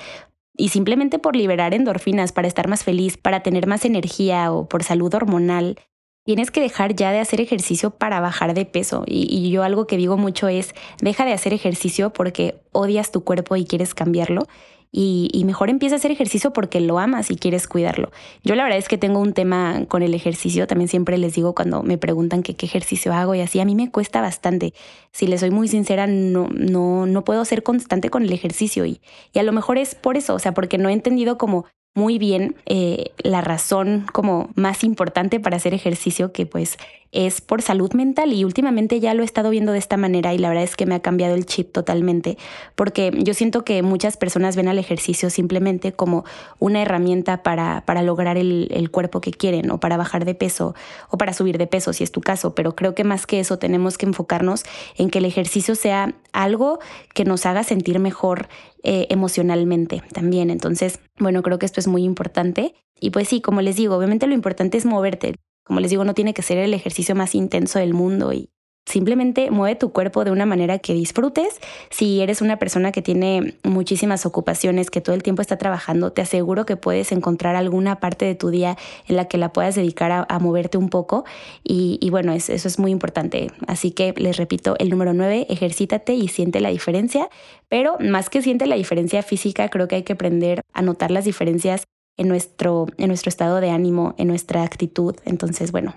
y 0.57 0.69
simplemente 0.69 1.19
por 1.19 1.37
liberar 1.37 1.73
endorfinas, 1.73 2.33
para 2.33 2.49
estar 2.49 2.67
más 2.67 2.83
feliz, 2.83 3.15
para 3.15 3.43
tener 3.43 3.65
más 3.65 3.85
energía 3.85 4.51
o 4.51 4.67
por 4.67 4.83
salud 4.83 5.13
hormonal, 5.13 5.77
tienes 6.25 6.49
que 6.49 6.59
dejar 6.59 6.95
ya 6.95 7.11
de 7.11 7.19
hacer 7.19 7.39
ejercicio 7.39 7.91
para 7.91 8.19
bajar 8.19 8.53
de 8.53 8.65
peso. 8.65 9.03
Y, 9.05 9.49
yo 9.51 9.63
algo 9.63 9.88
que 9.88 9.95
digo 9.95 10.17
mucho 10.17 10.47
es, 10.47 10.73
deja 10.99 11.23
de 11.23 11.33
hacer 11.33 11.53
ejercicio 11.53 12.11
porque 12.11 12.55
odias 12.71 13.11
tu 13.11 13.23
cuerpo 13.23 13.55
y 13.55 13.65
quieres 13.65 13.93
cambiarlo. 13.93 14.47
Y, 14.91 15.43
mejor 15.45 15.69
empieza 15.69 15.95
a 15.95 15.97
hacer 15.97 16.11
ejercicio 16.11 16.53
porque 16.53 16.79
lo 16.79 16.99
amas 16.99 17.29
y 17.29 17.35
quieres 17.35 17.67
cuidarlo. 17.67 18.11
Yo 18.43 18.55
la 18.55 18.63
verdad 18.63 18.79
es 18.79 18.88
que 18.88 18.97
tengo 18.97 19.19
un 19.19 19.33
tema 19.33 19.85
con 19.88 20.01
el 20.03 20.13
ejercicio, 20.13 20.67
también 20.67 20.88
siempre 20.88 21.17
les 21.17 21.35
digo 21.35 21.53
cuando 21.53 21.83
me 21.83 21.97
preguntan 21.97 22.41
qué 22.43 22.55
ejercicio 22.65 23.13
hago 23.13 23.35
y 23.35 23.41
así, 23.41 23.59
a 23.59 23.65
mí 23.65 23.75
me 23.75 23.91
cuesta 23.91 24.21
bastante. 24.21 24.73
Si 25.11 25.27
les 25.27 25.41
soy 25.41 25.51
muy 25.51 25.67
sincera, 25.67 26.07
no, 26.07 26.47
no, 26.49 27.05
no 27.05 27.23
puedo 27.25 27.43
ser 27.45 27.61
constante 27.61 28.09
con 28.09 28.23
el 28.23 28.31
ejercicio 28.31 28.85
y, 28.85 29.01
y 29.33 29.39
a 29.39 29.43
lo 29.43 29.51
mejor 29.51 29.77
es 29.77 29.95
por 29.95 30.15
eso, 30.17 30.33
o 30.33 30.39
sea, 30.39 30.53
porque 30.53 30.77
no 30.77 30.89
he 30.89 30.93
entendido 30.93 31.38
como 31.38 31.65
muy 31.95 32.19
bien 32.19 32.55
eh, 32.65 33.12
la 33.23 33.41
razón 33.41 34.05
como 34.12 34.49
más 34.55 34.84
importante 34.84 35.39
para 35.39 35.58
hacer 35.58 35.73
ejercicio, 35.73 36.34
que 36.34 36.45
pues 36.45 36.77
es 37.15 37.41
por 37.41 37.62
salud 37.62 37.93
mental 37.93 38.34
y 38.34 38.43
últimamente 38.43 38.99
ya 38.99 39.13
lo 39.13 39.23
he 39.23 39.25
estado 39.25 39.49
viendo 39.49 39.71
de 39.71 39.80
esta 39.80 39.97
manera 39.97 40.34
y 40.34 40.38
la 40.38 40.49
verdad 40.49 40.65
es 40.65 40.75
que 40.75 40.86
me 40.86 40.95
ha 40.95 40.99
cambiado 40.99 41.34
el 41.34 41.45
chip 41.45 41.71
totalmente, 41.71 42.38
porque 42.75 43.12
yo 43.17 43.34
siento 43.34 43.63
que 43.63 43.82
muchas 43.82 44.17
personas 44.17 44.56
ven 44.56 44.67
al 44.67 44.78
ejercicio 44.78 45.30
simplemente 45.30 45.93
como 45.93 46.25
una 46.60 46.82
herramienta 46.82 47.41
para, 47.41 47.84
para 47.86 48.04
lograr 48.04 48.38
el, 48.38 48.89
cuerpo 48.91 49.19
que 49.19 49.32
quieren 49.32 49.71
o 49.71 49.80
para 49.80 49.97
bajar 49.97 50.25
de 50.25 50.36
peso 50.36 50.75
o 51.10 51.17
para 51.17 51.34
subir 51.34 51.58
de 51.58 51.67
peso, 51.67 51.91
si 51.91 52.04
es 52.04 52.12
tu 52.12 52.21
caso, 52.21 52.54
pero 52.54 52.75
creo 52.75 52.93
que 52.93 53.04
más 53.04 53.25
que 53.25 53.39
eso 53.39 53.58
tenemos 53.58 53.97
que 53.97 54.06
enfocarnos 54.06 54.63
en 54.95 55.10
que 55.10 55.17
el 55.17 55.25
ejercicio 55.25 55.75
sea 55.75 56.13
algo 56.34 56.80
que 57.13 57.25
nos 57.25 57.45
haga 57.45 57.63
sentir 57.63 57.99
mejor 57.99 58.47
eh, 58.84 59.08
emocionalmente 59.10 60.04
también. 60.13 60.51
Entonces, 60.51 60.99
bueno, 61.17 61.41
creo 61.41 61.58
que 61.58 61.65
esto 61.65 61.80
es 61.80 61.88
muy 61.88 62.04
importante. 62.04 62.75
Y 62.99 63.10
pues 63.10 63.28
sí, 63.28 63.41
como 63.41 63.62
les 63.62 63.75
digo, 63.75 63.95
obviamente 63.95 64.28
lo 64.28 64.34
importante 64.34 64.78
es 64.78 64.86
moverte. 64.86 65.34
Como 65.65 65.80
les 65.80 65.89
digo, 65.89 66.06
no 66.06 66.13
tiene 66.13 66.34
que 66.34 66.41
ser 66.41 66.58
el 66.60 66.73
ejercicio 66.73 67.15
más 67.15 67.36
intenso 67.36 67.80
del 67.80 67.93
mundo 67.93 68.32
y 68.32 68.49
Simplemente 68.86 69.49
mueve 69.49 69.75
tu 69.75 69.91
cuerpo 69.91 70.23
de 70.23 70.32
una 70.32 70.45
manera 70.45 70.78
que 70.78 70.93
disfrutes. 70.93 71.60
Si 71.89 72.21
eres 72.21 72.41
una 72.41 72.60
persona 72.60 72.91
que 72.91 73.01
tiene 73.01 73.56
muchísimas 73.63 74.28
ocupaciones, 74.28 74.91
que 74.91 75.01
todo 75.01 75.15
el 75.15 75.23
tiempo 75.23 75.41
está 75.41 75.58
trabajando, 75.58 76.12
te 76.12 76.21
aseguro 76.21 76.67
que 76.67 76.78
puedes 76.78 77.12
encontrar 77.12 77.56
alguna 77.56 77.99
parte 77.99 78.25
de 78.25 78.36
tu 78.36 78.51
día 78.51 78.78
en 79.08 79.15
la 79.15 79.25
que 79.25 79.39
la 79.39 79.51
puedas 79.51 79.73
dedicar 79.73 80.25
a, 80.28 80.39
moverte 80.39 80.78
un 80.78 80.89
poco. 80.89 81.25
Y, 81.63 82.08
bueno, 82.12 82.32
eso 82.34 82.54
es 82.54 82.78
muy 82.78 82.91
importante. 82.91 83.51
Así 83.65 83.89
que 83.89 84.13
les 84.17 84.38
repito, 84.38 84.75
el 84.78 84.91
número 84.91 85.13
9, 85.13 85.47
ejercítate 85.49 86.13
y 86.13 86.28
siente 86.28 86.60
la 86.60 86.69
diferencia. 86.69 87.30
Pero 87.67 87.97
más 87.99 88.30
que 88.30 88.43
siente 88.43 88.67
la 88.67 88.75
diferencia 88.75 89.23
física, 89.23 89.69
creo 89.69 89.88
que 89.88 89.95
hay 89.95 90.04
que 90.04 90.13
aprender 90.13 90.62
a 90.73 90.84
notar 90.84 91.10
las 91.10 91.25
diferencias 91.25 91.86
en 92.17 92.28
nuestro, 92.28 92.88
en 92.97 93.08
nuestro 93.08 93.30
estado 93.30 93.62
de 93.62 93.71
ánimo, 93.71 94.15
en 94.17 94.28
nuestra 94.28 94.63
actitud. 94.63 95.15
Entonces, 95.25 95.71
bueno, 95.71 95.95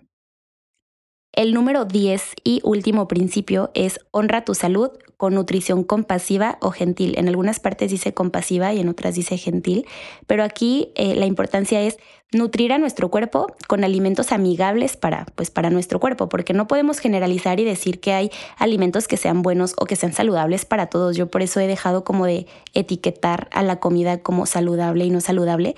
el 1.32 1.54
número 1.54 1.84
10 1.84 2.34
y 2.42 2.60
último 2.64 3.06
principio 3.06 3.70
es 3.74 4.00
honra 4.10 4.44
tu 4.44 4.54
salud 4.54 4.90
con 5.16 5.34
nutrición 5.34 5.84
compasiva 5.84 6.58
o 6.60 6.70
gentil. 6.70 7.14
En 7.16 7.28
algunas 7.28 7.60
partes 7.60 7.90
dice 7.90 8.14
compasiva 8.14 8.72
y 8.72 8.80
en 8.80 8.88
otras 8.88 9.14
dice 9.14 9.36
gentil, 9.36 9.86
pero 10.26 10.42
aquí 10.42 10.90
eh, 10.94 11.14
la 11.14 11.26
importancia 11.26 11.80
es 11.82 11.98
nutrir 12.32 12.72
a 12.72 12.78
nuestro 12.78 13.10
cuerpo 13.10 13.46
con 13.68 13.84
alimentos 13.84 14.32
amigables 14.32 14.96
para, 14.96 15.26
pues, 15.34 15.50
para 15.50 15.70
nuestro 15.70 16.00
cuerpo, 16.00 16.28
porque 16.28 16.54
no 16.54 16.66
podemos 16.66 16.98
generalizar 16.98 17.58
y 17.60 17.64
decir 17.64 18.00
que 18.00 18.12
hay 18.12 18.30
alimentos 18.56 19.08
que 19.08 19.16
sean 19.16 19.42
buenos 19.42 19.74
o 19.78 19.86
que 19.86 19.96
sean 19.96 20.12
saludables 20.12 20.64
para 20.64 20.86
todos. 20.86 21.16
Yo 21.16 21.30
por 21.30 21.42
eso 21.42 21.60
he 21.60 21.66
dejado 21.66 22.04
como 22.04 22.26
de 22.26 22.46
etiquetar 22.74 23.48
a 23.52 23.62
la 23.62 23.80
comida 23.80 24.22
como 24.22 24.46
saludable 24.46 25.04
y 25.04 25.10
no 25.10 25.20
saludable, 25.20 25.76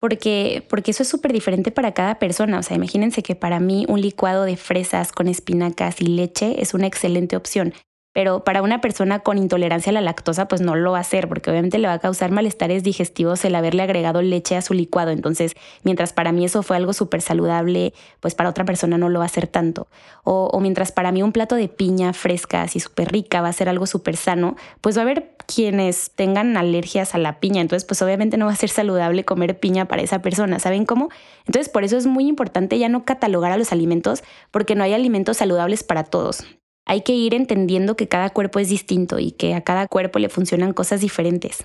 porque, 0.00 0.66
porque 0.68 0.90
eso 0.90 1.02
es 1.02 1.08
súper 1.08 1.32
diferente 1.32 1.70
para 1.70 1.92
cada 1.92 2.18
persona. 2.18 2.58
O 2.58 2.62
sea, 2.62 2.76
imagínense 2.76 3.22
que 3.22 3.36
para 3.36 3.60
mí 3.60 3.84
un 3.88 4.00
licuado 4.00 4.44
de 4.44 4.56
fresas 4.56 5.12
con 5.12 5.28
espinacas 5.28 6.00
y 6.00 6.06
leche 6.06 6.60
es 6.62 6.74
una 6.74 6.86
excelente 6.86 7.36
opción. 7.36 7.74
Pero 8.12 8.42
para 8.42 8.62
una 8.62 8.80
persona 8.80 9.20
con 9.20 9.38
intolerancia 9.38 9.90
a 9.90 9.92
la 9.92 10.00
lactosa, 10.00 10.48
pues 10.48 10.60
no 10.60 10.74
lo 10.74 10.92
va 10.92 10.98
a 10.98 11.02
hacer, 11.02 11.28
porque 11.28 11.48
obviamente 11.50 11.78
le 11.78 11.86
va 11.86 11.94
a 11.94 11.98
causar 12.00 12.32
malestares 12.32 12.82
digestivos 12.82 13.44
el 13.44 13.54
haberle 13.54 13.84
agregado 13.84 14.20
leche 14.20 14.56
a 14.56 14.62
su 14.62 14.74
licuado. 14.74 15.12
Entonces, 15.12 15.54
mientras 15.84 16.12
para 16.12 16.32
mí 16.32 16.44
eso 16.44 16.64
fue 16.64 16.76
algo 16.76 16.92
súper 16.92 17.22
saludable, 17.22 17.94
pues 18.18 18.34
para 18.34 18.50
otra 18.50 18.64
persona 18.64 18.98
no 18.98 19.08
lo 19.08 19.20
va 19.20 19.26
a 19.26 19.26
hacer 19.26 19.46
tanto. 19.46 19.86
O, 20.24 20.58
mientras 20.60 20.90
para 20.90 21.12
mí 21.12 21.22
un 21.22 21.30
plato 21.30 21.54
de 21.54 21.68
piña 21.68 22.12
fresca, 22.12 22.62
así 22.62 22.80
súper 22.80 23.12
rica, 23.12 23.42
va 23.42 23.48
a 23.48 23.52
ser 23.52 23.68
algo 23.68 23.86
súper 23.86 24.16
sano, 24.16 24.56
pues 24.80 24.96
va 24.96 25.02
a 25.02 25.04
haber 25.04 25.36
quienes 25.46 26.10
tengan 26.10 26.56
alergias 26.56 27.14
a 27.14 27.18
la 27.18 27.38
piña. 27.38 27.60
Entonces, 27.60 27.84
pues 27.84 28.02
obviamente 28.02 28.36
no 28.36 28.46
va 28.46 28.52
a 28.52 28.56
ser 28.56 28.70
saludable 28.70 29.24
comer 29.24 29.60
piña 29.60 29.86
para 29.86 30.02
esa 30.02 30.20
persona. 30.20 30.58
¿Saben 30.58 30.84
cómo? 30.84 31.10
Entonces, 31.46 31.68
por 31.68 31.84
eso 31.84 31.96
es 31.96 32.06
muy 32.06 32.26
importante 32.26 32.76
ya 32.76 32.88
no 32.88 33.04
catalogar 33.04 33.52
a 33.52 33.56
los 33.56 33.70
alimentos, 33.70 34.24
porque 34.50 34.74
no 34.74 34.82
hay 34.82 34.94
alimentos 34.94 35.36
saludables 35.36 35.84
para 35.84 36.02
todos 36.02 36.44
hay 36.86 37.02
que 37.02 37.12
ir 37.12 37.34
entendiendo 37.34 37.96
que 37.96 38.08
cada 38.08 38.30
cuerpo 38.30 38.58
es 38.58 38.68
distinto 38.68 39.18
y 39.18 39.32
que 39.32 39.54
a 39.54 39.62
cada 39.62 39.86
cuerpo 39.86 40.18
le 40.18 40.28
funcionan 40.28 40.72
cosas 40.72 41.00
diferentes. 41.00 41.64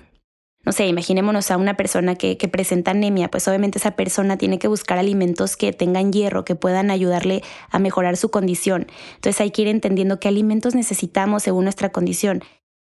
No 0.66 0.72
sé, 0.72 0.88
imaginémonos 0.88 1.52
a 1.52 1.58
una 1.58 1.76
persona 1.76 2.16
que, 2.16 2.36
presenta 2.50 2.90
anemia, 2.90 3.30
pues 3.30 3.46
obviamente 3.46 3.78
esa 3.78 3.92
persona 3.92 4.36
tiene 4.36 4.58
que 4.58 4.66
buscar 4.66 4.98
alimentos 4.98 5.56
que 5.56 5.72
tengan 5.72 6.12
hierro, 6.12 6.44
que 6.44 6.56
puedan 6.56 6.90
ayudarle 6.90 7.42
a 7.70 7.78
mejorar 7.78 8.16
su 8.16 8.30
condición. 8.30 8.88
Entonces 9.14 9.40
hay 9.40 9.52
que 9.52 9.62
ir 9.62 9.68
entendiendo 9.68 10.18
qué 10.18 10.26
alimentos 10.26 10.74
necesitamos 10.74 11.44
según 11.44 11.64
nuestra 11.64 11.90
condición. 11.90 12.42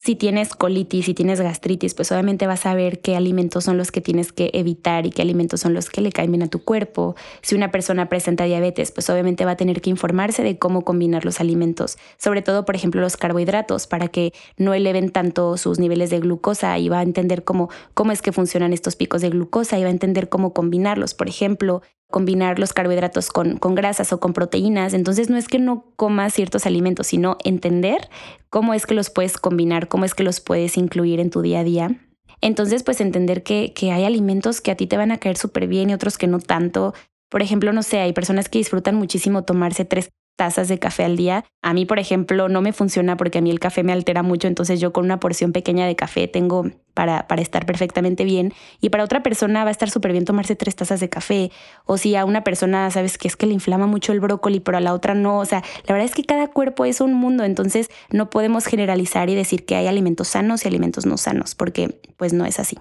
Si 0.02 0.16
tienes 0.16 0.54
colitis, 0.54 1.04
si 1.04 1.12
tienes 1.12 1.42
gastritis, 1.42 1.92
pues 1.92 2.10
obviamente 2.10 2.46
vas 2.46 2.64
a 2.64 2.74
ver 2.74 3.00
qué 3.00 3.16
alimentos 3.16 3.64
son 3.64 3.76
los 3.76 3.92
que 3.92 4.00
tienes 4.00 4.32
que 4.32 4.50
evitar 4.54 5.04
y 5.04 5.10
qué 5.10 5.20
alimentos 5.20 5.60
son 5.60 5.74
los 5.74 5.90
que 5.90 6.00
le 6.00 6.10
caen 6.10 6.32
bien 6.32 6.42
a 6.42 6.48
tu 6.48 6.64
cuerpo. 6.64 7.16
Si 7.42 7.54
una 7.54 7.70
persona 7.70 8.08
presenta 8.08 8.44
diabetes, 8.44 8.92
pues 8.92 9.10
obviamente 9.10 9.44
va 9.44 9.52
a 9.52 9.56
tener 9.56 9.82
que 9.82 9.90
informarse 9.90 10.42
de 10.42 10.58
cómo 10.58 10.86
combinar 10.86 11.26
los 11.26 11.38
alimentos, 11.38 11.98
sobre 12.16 12.40
todo, 12.40 12.64
por 12.64 12.76
ejemplo, 12.76 13.02
los 13.02 13.18
carbohidratos, 13.18 13.86
para 13.86 14.08
que 14.08 14.32
no 14.56 14.72
eleven 14.72 15.10
tanto 15.10 15.58
sus 15.58 15.78
niveles 15.78 16.08
de 16.08 16.20
glucosa 16.20 16.78
y 16.78 16.88
va 16.88 17.00
a 17.00 17.02
entender 17.02 17.44
cómo, 17.44 17.68
cómo 17.92 18.12
es 18.12 18.22
que 18.22 18.32
funcionan 18.32 18.72
estos 18.72 18.96
picos 18.96 19.20
de 19.20 19.28
glucosa 19.28 19.78
y 19.78 19.82
va 19.82 19.88
a 19.88 19.92
entender 19.92 20.30
cómo 20.30 20.54
combinarlos. 20.54 21.12
Por 21.12 21.28
ejemplo, 21.28 21.82
combinar 22.10 22.58
los 22.58 22.72
carbohidratos 22.72 23.30
con, 23.30 23.56
con, 23.56 23.74
grasas 23.74 24.12
o 24.12 24.20
con 24.20 24.32
proteínas. 24.32 24.94
Entonces 24.94 25.30
no 25.30 25.36
es 25.36 25.48
que 25.48 25.58
no 25.58 25.84
comas 25.96 26.34
ciertos 26.34 26.66
alimentos, 26.66 27.06
sino 27.06 27.38
entender 27.44 28.08
cómo 28.48 28.74
es 28.74 28.86
que 28.86 28.94
los 28.94 29.10
puedes 29.10 29.38
combinar, 29.38 29.88
cómo 29.88 30.04
es 30.04 30.14
que 30.14 30.22
los 30.22 30.40
puedes 30.40 30.76
incluir 30.76 31.20
en 31.20 31.30
tu 31.30 31.42
día 31.42 31.60
a 31.60 31.64
día. 31.64 31.96
Entonces, 32.40 32.82
pues 32.82 33.00
entender 33.00 33.42
que, 33.42 33.72
que 33.74 33.92
hay 33.92 34.04
alimentos 34.04 34.60
que 34.60 34.70
a 34.70 34.76
ti 34.76 34.86
te 34.86 34.96
van 34.96 35.12
a 35.12 35.18
caer 35.18 35.36
súper 35.36 35.66
bien 35.66 35.90
y 35.90 35.94
otros 35.94 36.18
que 36.18 36.26
no 36.26 36.38
tanto. 36.38 36.94
Por 37.28 37.42
ejemplo, 37.42 37.72
no 37.72 37.82
sé, 37.82 38.00
hay 38.00 38.12
personas 38.12 38.48
que 38.48 38.58
disfrutan 38.58 38.94
muchísimo 38.94 39.44
tomarse 39.44 39.84
tres 39.84 40.10
tazas 40.40 40.68
de 40.68 40.78
café 40.78 41.04
al 41.04 41.18
día. 41.18 41.44
A 41.60 41.74
mí, 41.74 41.84
por 41.84 41.98
ejemplo, 41.98 42.48
no 42.48 42.62
me 42.62 42.72
funciona 42.72 43.18
porque 43.18 43.36
a 43.36 43.40
mí 43.42 43.50
el 43.50 43.60
café 43.60 43.82
me 43.82 43.92
altera 43.92 44.22
mucho, 44.22 44.48
entonces 44.48 44.80
yo 44.80 44.90
con 44.90 45.04
una 45.04 45.20
porción 45.20 45.52
pequeña 45.52 45.86
de 45.86 45.94
café 45.96 46.28
tengo 46.28 46.64
para, 46.94 47.28
para 47.28 47.42
estar 47.42 47.66
perfectamente 47.66 48.24
bien. 48.24 48.54
Y 48.80 48.88
para 48.88 49.04
otra 49.04 49.22
persona 49.22 49.64
va 49.64 49.68
a 49.68 49.70
estar 49.70 49.90
súper 49.90 50.12
bien 50.12 50.24
tomarse 50.24 50.56
tres 50.56 50.74
tazas 50.76 50.98
de 50.98 51.10
café. 51.10 51.50
O 51.84 51.98
si 51.98 52.16
a 52.16 52.24
una 52.24 52.42
persona, 52.42 52.90
sabes 52.90 53.18
que 53.18 53.28
es 53.28 53.36
que 53.36 53.44
le 53.44 53.52
inflama 53.52 53.86
mucho 53.86 54.12
el 54.12 54.20
brócoli, 54.20 54.60
pero 54.60 54.78
a 54.78 54.80
la 54.80 54.94
otra 54.94 55.14
no. 55.14 55.40
O 55.40 55.44
sea, 55.44 55.62
la 55.86 55.92
verdad 55.92 56.06
es 56.06 56.14
que 56.14 56.24
cada 56.24 56.48
cuerpo 56.48 56.86
es 56.86 57.02
un 57.02 57.12
mundo, 57.12 57.44
entonces 57.44 57.90
no 58.08 58.30
podemos 58.30 58.64
generalizar 58.64 59.28
y 59.28 59.34
decir 59.34 59.66
que 59.66 59.76
hay 59.76 59.88
alimentos 59.88 60.28
sanos 60.28 60.64
y 60.64 60.68
alimentos 60.68 61.04
no 61.04 61.18
sanos, 61.18 61.54
porque 61.54 62.00
pues 62.16 62.32
no 62.32 62.46
es 62.46 62.58
así. 62.58 62.78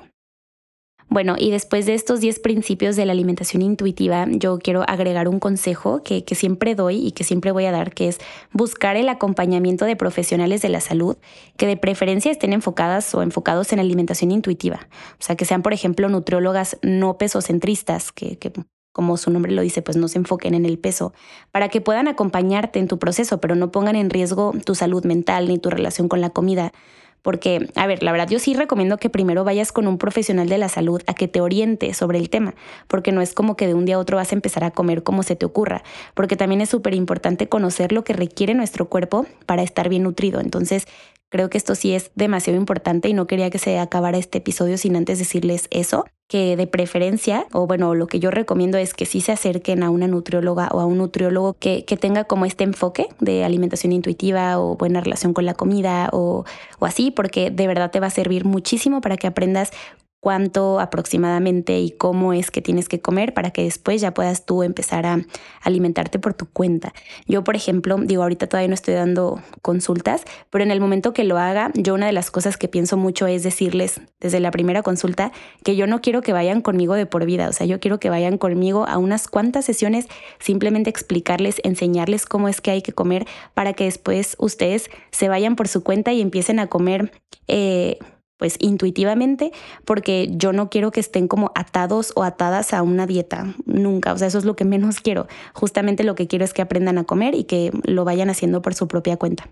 Bueno, 1.10 1.36
y 1.40 1.50
después 1.50 1.88
de 1.88 1.96
estos 1.96 2.20
10 2.20 2.40
principios 2.40 2.96
de 2.96 3.06
la 3.06 3.14
alimentación 3.14 3.64
intuitiva, 3.64 4.28
yo 4.30 4.60
quiero 4.60 4.84
agregar 4.88 5.28
un 5.28 5.40
consejo 5.40 6.04
que, 6.04 6.24
que, 6.24 6.36
siempre 6.36 6.76
doy 6.76 7.08
y 7.08 7.12
que 7.14 7.24
siempre 7.24 7.52
voy 7.52 7.66
a 7.66 7.72
dar, 7.72 7.96
que 7.96 8.08
es 8.08 8.20
buscar 8.54 8.96
el 8.96 9.10
acompañamiento 9.10 9.86
de 9.86 9.96
profesionales 9.96 10.62
de 10.62 10.70
la 10.70 10.82
salud 10.82 11.18
que 11.58 11.66
de 11.66 11.78
preferencia 11.78 12.32
estén 12.32 12.54
enfocadas 12.54 13.16
o 13.16 13.24
enfocados 13.24 13.74
en 13.74 13.80
alimentación 13.80 14.32
intuitiva. 14.32 14.88
O 15.14 15.24
sea, 15.24 15.36
que 15.36 15.46
sean, 15.46 15.64
por 15.64 15.74
ejemplo, 15.74 16.10
nutriólogas 16.10 16.78
no 16.84 17.18
pesocentristas, 17.18 18.12
que, 18.12 18.38
que 18.38 18.54
como 18.92 19.18
su 19.18 19.32
nombre 19.32 19.52
lo 19.52 19.62
dice, 19.62 19.82
pues 19.82 19.98
no 19.98 20.08
se 20.08 20.18
enfoquen 20.18 20.54
en 20.54 20.66
el 20.66 20.78
peso, 20.78 21.14
para 21.52 21.70
que 21.70 21.82
puedan 21.82 22.08
acompañarte 22.08 22.80
en 22.80 22.88
tu 22.88 23.00
proceso, 23.00 23.40
pero 23.40 23.56
no 23.56 23.72
pongan 23.72 23.96
en 23.96 24.10
riesgo 24.10 24.54
tu 24.66 24.76
salud 24.76 25.06
mental 25.06 25.48
ni 25.48 25.58
tu 25.58 25.70
relación 25.70 26.08
con 26.08 26.22
la 26.22 26.30
comida. 26.30 26.72
Porque, 27.22 27.70
a 27.76 27.88
ver, 27.88 28.04
la 28.04 28.12
verdad 28.12 28.30
yo 28.30 28.40
sí 28.40 28.54
recomiendo 28.54 28.98
que 28.98 29.10
primero 29.10 29.44
vayas 29.44 29.72
con 29.72 29.88
un 29.88 29.98
profesional 29.98 30.48
de 30.50 30.58
la 30.58 30.70
salud 30.70 31.02
a 31.08 31.14
que 31.14 31.28
te 31.28 31.42
oriente 31.42 31.94
sobre 31.94 32.18
el 32.18 32.30
tema, 32.30 32.56
porque 32.88 33.12
no 33.12 33.22
es 33.22 33.34
como 33.34 33.56
que 33.56 33.68
de 33.68 33.74
un 33.74 33.86
día 33.86 33.96
a 33.96 34.00
otro 34.00 34.18
vas 34.18 34.32
a 34.32 34.36
empezar 34.36 34.64
a 34.64 34.72
comer 34.72 35.04
como 35.04 35.24
se 35.24 35.36
te 35.36 35.46
ocurra, 35.46 35.84
porque 36.14 36.36
también 36.36 36.62
es 36.62 36.70
súper 36.70 36.94
importante 36.94 37.48
conocer 37.50 37.92
lo 37.92 38.04
que 38.04 38.14
requiere 38.14 38.54
nuestro 38.54 38.90
cuerpo 38.90 39.26
para 39.46 39.64
estar 39.64 39.90
bien 39.90 40.04
nutrido. 40.04 40.40
Entonces, 40.40 40.88
Creo 41.30 41.50
que 41.50 41.58
esto 41.58 41.76
sí 41.76 41.94
es 41.94 42.12
demasiado 42.16 42.60
importante 42.60 43.08
y 43.08 43.14
no 43.14 43.28
quería 43.28 43.50
que 43.50 43.60
se 43.60 43.78
acabara 43.78 44.18
este 44.18 44.40
episodio 44.40 44.78
sin 44.78 44.96
antes 44.96 45.20
decirles 45.20 45.68
eso, 45.70 46.06
que 46.28 46.56
de 46.56 46.68
preferencia, 46.68 47.46
o 47.54 47.68
bueno, 47.68 47.96
lo 47.96 48.08
que 48.08 48.20
yo 48.20 48.32
recomiendo 48.32 48.78
es 48.78 48.94
que 48.94 49.06
sí 49.06 49.22
se 49.22 49.32
acerquen 49.32 49.84
a 49.84 49.90
una 49.90 50.08
nutrióloga 50.08 50.70
o 50.72 50.80
a 50.80 50.86
un 50.86 50.98
nutriólogo 50.98 51.54
que, 51.54 51.86
que 51.86 51.98
tenga 51.98 52.24
como 52.24 52.46
este 52.46 52.64
enfoque 52.64 53.08
de 53.20 53.44
alimentación 53.44 53.94
intuitiva 53.94 54.60
o 54.60 54.76
buena 54.76 55.02
relación 55.02 55.34
con 55.34 55.46
la 55.46 55.54
comida 55.54 56.10
o, 56.14 56.46
o 56.80 56.86
así, 56.86 57.12
porque 57.12 57.52
de 57.52 57.68
verdad 57.68 57.92
te 57.92 58.00
va 58.00 58.08
a 58.08 58.12
servir 58.12 58.46
muchísimo 58.46 59.02
para 59.02 59.18
que 59.18 59.28
aprendas 59.28 59.72
cuánto 60.20 60.80
aproximadamente 60.80 61.80
y 61.80 61.92
cómo 61.92 62.34
es 62.34 62.52
que 62.52 62.62
tienes 62.62 62.90
que 62.90 63.00
comer 63.00 63.34
para 63.34 63.52
que 63.52 63.64
después 63.64 64.02
ya 64.02 64.14
puedas 64.14 64.46
tú 64.46 64.64
empezar 64.64 65.06
a 65.06 65.26
alimentarte 65.62 66.20
por 66.20 66.34
tu 66.34 66.46
cuenta. 66.46 66.94
Yo, 67.26 67.44
por 67.44 67.56
ejemplo, 67.56 67.98
digo, 67.98 68.24
ahorita 68.24 68.48
todavía 68.48 68.68
no 68.68 68.74
estoy 68.74 68.96
dando 68.96 69.42
consultas, 69.62 70.24
pero 70.50 70.64
en 70.64 70.72
el 70.72 70.82
momento 70.82 71.14
que 71.14 71.24
lo 71.24 71.38
haga, 71.38 71.72
yo 71.76 71.94
una 71.94 72.08
de 72.08 72.12
las 72.12 72.32
cosas 72.32 72.58
que 72.58 72.68
pienso 72.68 72.98
mucho 72.98 73.28
es 73.28 73.44
decirles 73.44 74.02
desde 74.20 74.40
la 74.40 74.52
primera 74.52 74.84
consulta 74.84 75.32
que 75.64 75.76
yo 75.76 75.88
no 75.88 76.02
quiero 76.02 76.22
que 76.22 76.34
vayan 76.34 76.62
conmigo 76.62 76.96
de 76.96 77.06
por 77.06 77.26
vida, 77.26 77.48
o 77.48 77.54
sea, 77.54 77.66
yo 77.66 77.80
quiero 77.80 78.00
que 78.00 78.10
vayan 78.10 78.38
conmigo 78.38 78.86
a 78.88 78.98
unas 78.98 79.28
cuantas 79.28 79.66
sesiones, 79.66 80.08
simplemente 80.40 80.90
explicarles, 80.90 81.62
enseñarles 81.64 82.26
cómo 82.26 82.50
es 82.50 82.62
que 82.62 82.72
hay 82.72 82.82
que 82.82 82.92
comer 82.92 83.26
para 83.54 83.74
que 83.74 83.86
después 83.86 84.36
ustedes 84.40 84.90
se 85.12 85.30
vayan 85.30 85.56
por 85.56 85.68
su 85.68 85.84
cuenta 85.84 86.12
y 86.12 86.22
empiecen 86.22 86.60
a 86.60 86.68
comer. 86.68 87.12
Eh, 87.48 87.98
pues 88.40 88.56
intuitivamente, 88.60 89.52
porque 89.86 90.30
yo 90.32 90.54
no 90.54 90.70
quiero 90.70 90.92
que 90.92 91.02
estén 91.02 91.28
como 91.28 91.52
atados 91.54 92.14
o 92.16 92.24
atadas 92.24 92.74
a 92.74 92.82
una 92.82 93.06
dieta, 93.06 93.54
nunca, 93.66 94.14
o 94.14 94.18
sea, 94.18 94.30
eso 94.30 94.40
es 94.40 94.46
lo 94.46 94.56
que 94.56 94.66
menos 94.66 95.00
quiero. 95.04 95.28
Justamente 95.54 96.04
lo 96.04 96.16
que 96.16 96.28
quiero 96.28 96.46
es 96.46 96.54
que 96.54 96.64
aprendan 96.64 96.98
a 96.98 97.04
comer 97.04 97.36
y 97.36 97.44
que 97.44 97.72
lo 97.84 98.06
vayan 98.06 98.30
haciendo 98.32 98.64
por 98.64 98.74
su 98.74 98.88
propia 98.88 99.18
cuenta. 99.18 99.50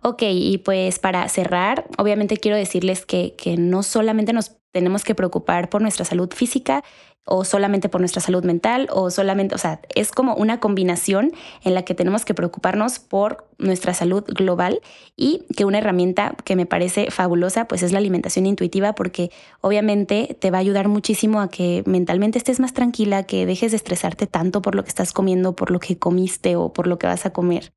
Ok, 0.00 0.22
y 0.22 0.58
pues 0.58 0.98
para 0.98 1.28
cerrar, 1.28 1.86
obviamente 1.98 2.36
quiero 2.36 2.56
decirles 2.56 3.04
que, 3.04 3.34
que 3.36 3.56
no 3.56 3.82
solamente 3.82 4.32
nos 4.32 4.56
tenemos 4.70 5.02
que 5.04 5.14
preocupar 5.14 5.70
por 5.70 5.82
nuestra 5.82 6.04
salud 6.04 6.30
física, 6.32 6.84
o 7.24 7.44
solamente 7.44 7.88
por 7.88 8.00
nuestra 8.00 8.20
salud 8.20 8.44
mental 8.44 8.88
o 8.90 9.10
solamente, 9.10 9.54
o 9.54 9.58
sea, 9.58 9.80
es 9.94 10.10
como 10.12 10.34
una 10.34 10.60
combinación 10.60 11.32
en 11.62 11.74
la 11.74 11.82
que 11.82 11.94
tenemos 11.94 12.24
que 12.24 12.34
preocuparnos 12.34 12.98
por 12.98 13.48
nuestra 13.58 13.94
salud 13.94 14.24
global 14.24 14.80
y 15.16 15.44
que 15.56 15.64
una 15.64 15.78
herramienta 15.78 16.34
que 16.44 16.56
me 16.56 16.66
parece 16.66 17.10
fabulosa 17.10 17.66
pues 17.66 17.82
es 17.82 17.92
la 17.92 17.98
alimentación 17.98 18.46
intuitiva 18.46 18.94
porque 18.94 19.30
obviamente 19.60 20.36
te 20.38 20.50
va 20.50 20.58
a 20.58 20.60
ayudar 20.60 20.88
muchísimo 20.88 21.40
a 21.40 21.48
que 21.48 21.82
mentalmente 21.86 22.38
estés 22.38 22.60
más 22.60 22.74
tranquila, 22.74 23.22
que 23.22 23.46
dejes 23.46 23.72
de 23.72 23.76
estresarte 23.76 24.26
tanto 24.26 24.60
por 24.60 24.74
lo 24.74 24.82
que 24.82 24.88
estás 24.88 25.12
comiendo, 25.12 25.56
por 25.56 25.70
lo 25.70 25.80
que 25.80 25.98
comiste 25.98 26.56
o 26.56 26.72
por 26.72 26.86
lo 26.86 26.98
que 26.98 27.06
vas 27.06 27.26
a 27.26 27.30
comer. 27.30 27.72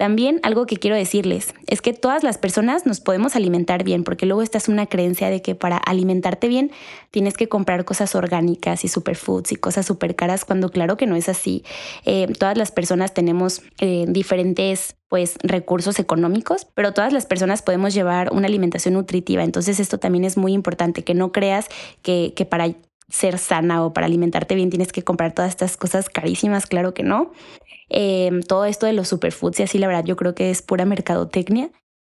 También 0.00 0.40
algo 0.44 0.64
que 0.64 0.78
quiero 0.78 0.96
decirles 0.96 1.52
es 1.66 1.82
que 1.82 1.92
todas 1.92 2.22
las 2.22 2.38
personas 2.38 2.86
nos 2.86 3.00
podemos 3.00 3.36
alimentar 3.36 3.84
bien, 3.84 4.02
porque 4.02 4.24
luego 4.24 4.40
esta 4.40 4.56
es 4.56 4.66
una 4.66 4.86
creencia 4.86 5.28
de 5.28 5.42
que 5.42 5.54
para 5.54 5.76
alimentarte 5.76 6.48
bien 6.48 6.70
tienes 7.10 7.34
que 7.34 7.50
comprar 7.50 7.84
cosas 7.84 8.14
orgánicas 8.14 8.82
y 8.82 8.88
superfoods 8.88 9.52
y 9.52 9.56
cosas 9.56 9.84
súper 9.84 10.16
caras, 10.16 10.46
cuando 10.46 10.70
claro 10.70 10.96
que 10.96 11.04
no 11.04 11.16
es 11.16 11.28
así. 11.28 11.64
Eh, 12.06 12.28
todas 12.38 12.56
las 12.56 12.72
personas 12.72 13.12
tenemos 13.12 13.60
eh, 13.78 14.06
diferentes 14.08 14.96
pues 15.10 15.34
recursos 15.42 15.98
económicos, 15.98 16.66
pero 16.72 16.94
todas 16.94 17.12
las 17.12 17.26
personas 17.26 17.60
podemos 17.60 17.92
llevar 17.92 18.32
una 18.32 18.46
alimentación 18.46 18.94
nutritiva. 18.94 19.44
Entonces 19.44 19.80
esto 19.80 19.98
también 19.98 20.24
es 20.24 20.38
muy 20.38 20.54
importante, 20.54 21.04
que 21.04 21.12
no 21.12 21.30
creas 21.30 21.66
que, 22.00 22.32
que 22.34 22.46
para 22.46 22.72
ser 23.10 23.38
sana 23.38 23.84
o 23.84 23.92
para 23.92 24.06
alimentarte 24.06 24.54
bien 24.54 24.70
tienes 24.70 24.92
que 24.92 25.02
comprar 25.02 25.32
todas 25.32 25.50
estas 25.50 25.76
cosas 25.76 26.08
carísimas, 26.08 26.66
claro 26.66 26.94
que 26.94 27.02
no. 27.02 27.32
Em, 27.88 28.42
todo 28.42 28.64
esto 28.64 28.86
de 28.86 28.92
los 28.92 29.08
superfoods 29.08 29.60
y 29.60 29.62
así, 29.64 29.78
la 29.78 29.88
verdad, 29.88 30.04
yo 30.04 30.16
creo 30.16 30.34
que 30.34 30.50
es 30.50 30.62
pura 30.62 30.84
mercadotecnia. 30.84 31.70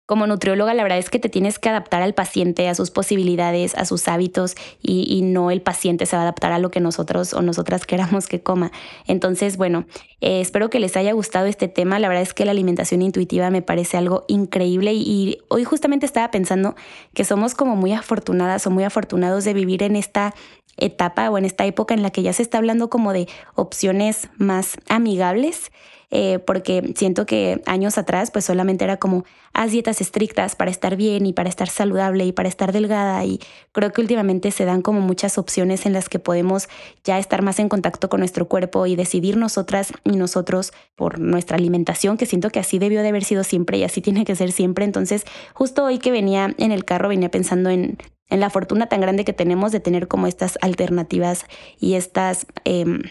Como 0.06 0.26
nutrióloga, 0.26 0.74
la 0.74 0.82
verdad 0.82 0.98
es 0.98 1.08
que 1.08 1.18
te 1.18 1.30
tienes 1.30 1.58
que 1.58 1.70
adaptar 1.70 2.02
al 2.02 2.12
paciente, 2.12 2.68
a 2.68 2.74
sus 2.74 2.90
posibilidades, 2.90 3.74
a 3.74 3.86
sus 3.86 4.06
hábitos 4.06 4.54
y, 4.82 5.22
no 5.22 5.50
el 5.50 5.62
paciente 5.62 6.04
se 6.04 6.14
va 6.14 6.20
a 6.20 6.24
adaptar 6.24 6.52
a 6.52 6.58
lo 6.58 6.70
que 6.70 6.78
nosotros 6.78 7.32
o 7.32 7.40
nosotras 7.40 7.86
queramos 7.86 8.26
que 8.26 8.42
coma. 8.42 8.70
Entonces, 9.06 9.56
bueno, 9.56 9.86
eh, 10.20 10.42
espero 10.42 10.68
que 10.68 10.78
les 10.78 10.98
haya 10.98 11.12
gustado 11.12 11.46
este 11.46 11.68
tema. 11.68 11.98
La 11.98 12.08
verdad 12.08 12.22
es 12.22 12.34
que 12.34 12.44
la 12.44 12.50
alimentación 12.50 13.00
intuitiva 13.00 13.48
me 13.48 13.62
parece 13.62 13.96
algo 13.96 14.26
increíble 14.28 14.92
y 14.92 15.38
hoy 15.48 15.64
justamente 15.64 16.04
estaba 16.04 16.30
pensando 16.30 16.76
que 17.14 17.24
somos 17.24 17.54
como 17.54 17.74
muy 17.74 17.94
afortunadas 17.94 18.66
o 18.66 18.70
muy 18.70 18.84
afortunados 18.84 19.44
de 19.44 19.54
vivir 19.54 19.82
en 19.82 19.96
esta 19.96 20.34
etapa 20.76 21.30
o 21.30 21.38
en 21.38 21.44
esta 21.44 21.64
época 21.66 21.94
en 21.94 22.02
la 22.02 22.10
que 22.10 22.22
ya 22.22 22.32
se 22.32 22.42
está 22.42 22.58
hablando 22.58 22.90
como 22.90 23.12
de 23.12 23.28
opciones 23.54 24.28
más 24.36 24.76
amigables, 24.88 25.70
eh, 26.10 26.38
porque 26.38 26.92
siento 26.94 27.26
que 27.26 27.60
años 27.66 27.98
atrás 27.98 28.30
pues 28.30 28.44
solamente 28.44 28.84
era 28.84 28.98
como 28.98 29.24
haz 29.52 29.72
dietas 29.72 30.00
estrictas 30.00 30.54
para 30.54 30.70
estar 30.70 30.94
bien 30.94 31.26
y 31.26 31.32
para 31.32 31.48
estar 31.48 31.68
saludable 31.68 32.24
y 32.24 32.32
para 32.32 32.48
estar 32.48 32.72
delgada 32.72 33.24
y 33.24 33.40
creo 33.72 33.92
que 33.92 34.00
últimamente 34.00 34.52
se 34.52 34.64
dan 34.64 34.80
como 34.80 35.00
muchas 35.00 35.38
opciones 35.38 35.86
en 35.86 35.92
las 35.92 36.08
que 36.08 36.20
podemos 36.20 36.68
ya 37.02 37.18
estar 37.18 37.42
más 37.42 37.58
en 37.58 37.68
contacto 37.68 38.08
con 38.08 38.20
nuestro 38.20 38.46
cuerpo 38.46 38.86
y 38.86 38.94
decidir 38.94 39.36
nosotras 39.36 39.92
y 40.04 40.10
nosotros 40.16 40.72
por 40.94 41.18
nuestra 41.18 41.56
alimentación, 41.56 42.16
que 42.16 42.26
siento 42.26 42.50
que 42.50 42.60
así 42.60 42.78
debió 42.78 43.02
de 43.02 43.08
haber 43.08 43.24
sido 43.24 43.42
siempre 43.42 43.78
y 43.78 43.82
así 43.82 44.00
tiene 44.00 44.24
que 44.24 44.36
ser 44.36 44.52
siempre. 44.52 44.84
Entonces, 44.84 45.24
justo 45.52 45.84
hoy 45.84 45.98
que 45.98 46.12
venía 46.12 46.54
en 46.58 46.70
el 46.70 46.84
carro 46.84 47.08
venía 47.08 47.30
pensando 47.30 47.70
en 47.70 47.98
en 48.28 48.40
la 48.40 48.50
fortuna 48.50 48.86
tan 48.88 49.00
grande 49.00 49.24
que 49.24 49.32
tenemos 49.32 49.72
de 49.72 49.80
tener 49.80 50.08
como 50.08 50.26
estas 50.26 50.58
alternativas 50.62 51.46
y 51.78 51.94
estas 51.94 52.46
em, 52.64 53.02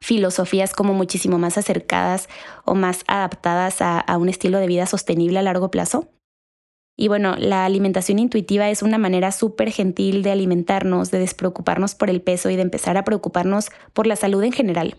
filosofías 0.00 0.74
como 0.74 0.94
muchísimo 0.94 1.38
más 1.38 1.58
acercadas 1.58 2.28
o 2.64 2.74
más 2.74 3.04
adaptadas 3.06 3.82
a, 3.82 3.98
a 3.98 4.16
un 4.16 4.28
estilo 4.28 4.58
de 4.58 4.66
vida 4.66 4.86
sostenible 4.86 5.38
a 5.38 5.42
largo 5.42 5.70
plazo. 5.70 6.08
Y 7.00 7.06
bueno, 7.06 7.36
la 7.38 7.64
alimentación 7.64 8.18
intuitiva 8.18 8.68
es 8.70 8.82
una 8.82 8.98
manera 8.98 9.30
súper 9.30 9.70
gentil 9.70 10.24
de 10.24 10.32
alimentarnos, 10.32 11.12
de 11.12 11.20
despreocuparnos 11.20 11.94
por 11.94 12.10
el 12.10 12.20
peso 12.20 12.50
y 12.50 12.56
de 12.56 12.62
empezar 12.62 12.96
a 12.96 13.04
preocuparnos 13.04 13.70
por 13.92 14.08
la 14.08 14.16
salud 14.16 14.42
en 14.42 14.50
general. 14.50 14.96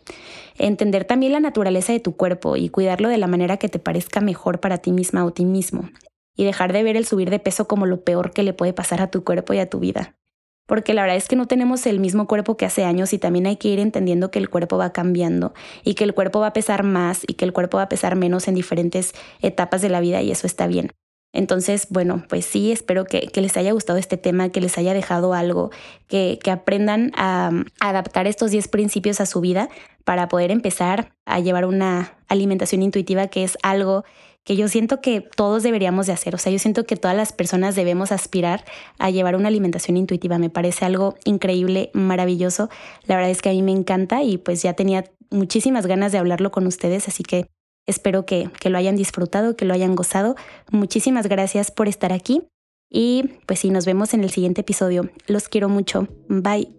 Entender 0.58 1.04
también 1.04 1.34
la 1.34 1.42
naturaleza 1.42 1.92
de 1.92 2.00
tu 2.00 2.16
cuerpo 2.16 2.56
y 2.56 2.70
cuidarlo 2.70 3.10
de 3.10 3.18
la 3.18 3.28
manera 3.28 3.58
que 3.58 3.68
te 3.68 3.80
parezca 3.80 4.22
mejor 4.22 4.62
para 4.62 4.78
ti 4.78 4.94
misma 4.94 5.26
o 5.26 5.32
ti 5.32 5.44
mismo. 5.44 5.90
Y 6.40 6.46
dejar 6.46 6.72
de 6.72 6.84
ver 6.84 6.96
el 6.96 7.06
subir 7.06 7.30
de 7.30 7.40
peso 7.40 7.68
como 7.68 7.86
lo 7.86 8.06
peor 8.06 8.32
que 8.32 8.44
le 8.44 8.54
puede 8.54 8.72
pasar 8.72 9.02
a 9.02 9.12
tu 9.12 9.26
cuerpo 9.26 9.54
y 9.54 9.60
a 9.60 9.70
tu 9.70 9.80
vida. 9.80 10.16
Porque 10.68 10.94
la 10.94 11.02
verdad 11.02 11.18
es 11.18 11.28
que 11.28 11.36
no 11.36 11.48
tenemos 11.48 11.86
el 11.86 12.00
mismo 12.00 12.28
cuerpo 12.28 12.56
que 12.56 12.66
hace 12.66 12.86
años 12.86 13.12
y 13.12 13.18
también 13.18 13.46
hay 13.46 13.58
que 13.58 13.68
ir 13.68 13.80
entendiendo 13.80 14.32
que 14.32 14.40
el 14.40 14.50
cuerpo 14.50 14.78
va 14.78 14.94
cambiando 14.94 15.54
y 15.84 15.96
que 15.96 16.06
el 16.06 16.14
cuerpo 16.14 16.40
va 16.40 16.48
a 16.48 16.54
pesar 16.54 16.84
más 16.84 17.24
y 17.28 17.34
que 17.34 17.44
el 17.44 17.52
cuerpo 17.52 17.76
va 17.76 17.84
a 17.84 17.90
pesar 17.90 18.16
menos 18.16 18.48
en 18.48 18.56
diferentes 18.56 19.14
etapas 19.42 19.82
de 19.82 19.90
la 19.90 20.00
vida 20.00 20.22
y 20.22 20.32
eso 20.32 20.48
está 20.48 20.66
bien. 20.66 20.94
Entonces, 21.34 21.88
bueno, 21.90 22.24
pues 22.30 22.46
sí, 22.46 22.72
espero 22.72 23.04
que, 23.04 23.30
les 23.36 23.58
haya 23.58 23.74
gustado 23.74 24.00
este 24.00 24.16
tema, 24.16 24.48
que 24.48 24.62
les 24.62 24.78
haya 24.78 24.94
dejado 24.94 25.34
algo, 25.34 25.72
que, 26.08 26.40
aprendan 26.50 27.12
a, 27.18 27.52
a 27.82 27.90
adaptar 27.90 28.28
estos 28.28 28.50
10 28.50 28.70
principios 28.70 29.20
a 29.20 29.26
su 29.26 29.42
vida 29.42 29.68
para 30.06 30.30
poder 30.30 30.52
empezar 30.52 31.12
a 31.26 31.42
llevar 31.42 31.66
una 31.66 32.18
alimentación 32.30 32.82
intuitiva, 32.82 33.28
que 33.28 33.44
es 33.44 33.58
algo 33.62 34.06
que 34.50 34.56
yo 34.56 34.68
siento 34.68 35.00
que 35.00 35.22
todos 35.22 35.62
deberíamos 35.62 36.08
de 36.08 36.14
hacer. 36.14 36.34
O 36.34 36.40
sea, 36.40 36.52
yo 36.52 36.58
siento 36.58 36.84
que 36.84 36.96
todas 36.96 37.16
las 37.16 37.34
personas 37.34 37.76
debemos 37.76 38.12
aspirar 38.12 38.66
a 38.98 39.12
llevar 39.12 39.36
una 39.36 39.48
alimentación 39.48 39.96
intuitiva. 39.96 40.40
Me 40.40 40.50
parece 40.50 40.86
algo 40.86 41.14
increíble, 41.24 41.92
maravilloso. 41.94 42.68
La 43.06 43.16
verdad 43.16 43.30
es 43.30 43.44
que 43.44 43.50
a 43.50 43.52
mí 43.52 43.62
me 43.62 43.74
encanta 43.74 44.24
y 44.24 44.40
pues 44.40 44.64
ya 44.64 44.74
tenía 44.74 45.04
muchísimas 45.30 45.86
ganas 45.86 46.12
de 46.12 46.18
hablarlo 46.18 46.50
con 46.50 46.66
ustedes, 46.66 47.08
así 47.08 47.22
que 47.22 47.46
Espero 47.86 48.24
que, 48.24 48.52
que 48.60 48.70
lo 48.70 48.78
hayan 48.78 48.96
disfrutado, 48.96 49.56
que 49.56 49.66
lo 49.66 49.74
hayan 49.74 49.96
gozado. 49.96 50.36
Muchísimas 50.72 51.26
gracias 51.28 51.72
por 51.72 51.88
estar 51.88 52.14
aquí 52.14 52.44
y 52.88 53.40
pues 53.48 53.60
sí, 53.60 53.72
nos 53.72 53.88
vemos 53.88 54.14
en 54.14 54.24
el 54.24 54.30
siguiente 54.30 54.62
episodio. 54.62 55.10
Los 55.26 55.50
quiero 55.50 55.70
mucho. 55.70 56.08
Bye. 56.28 56.70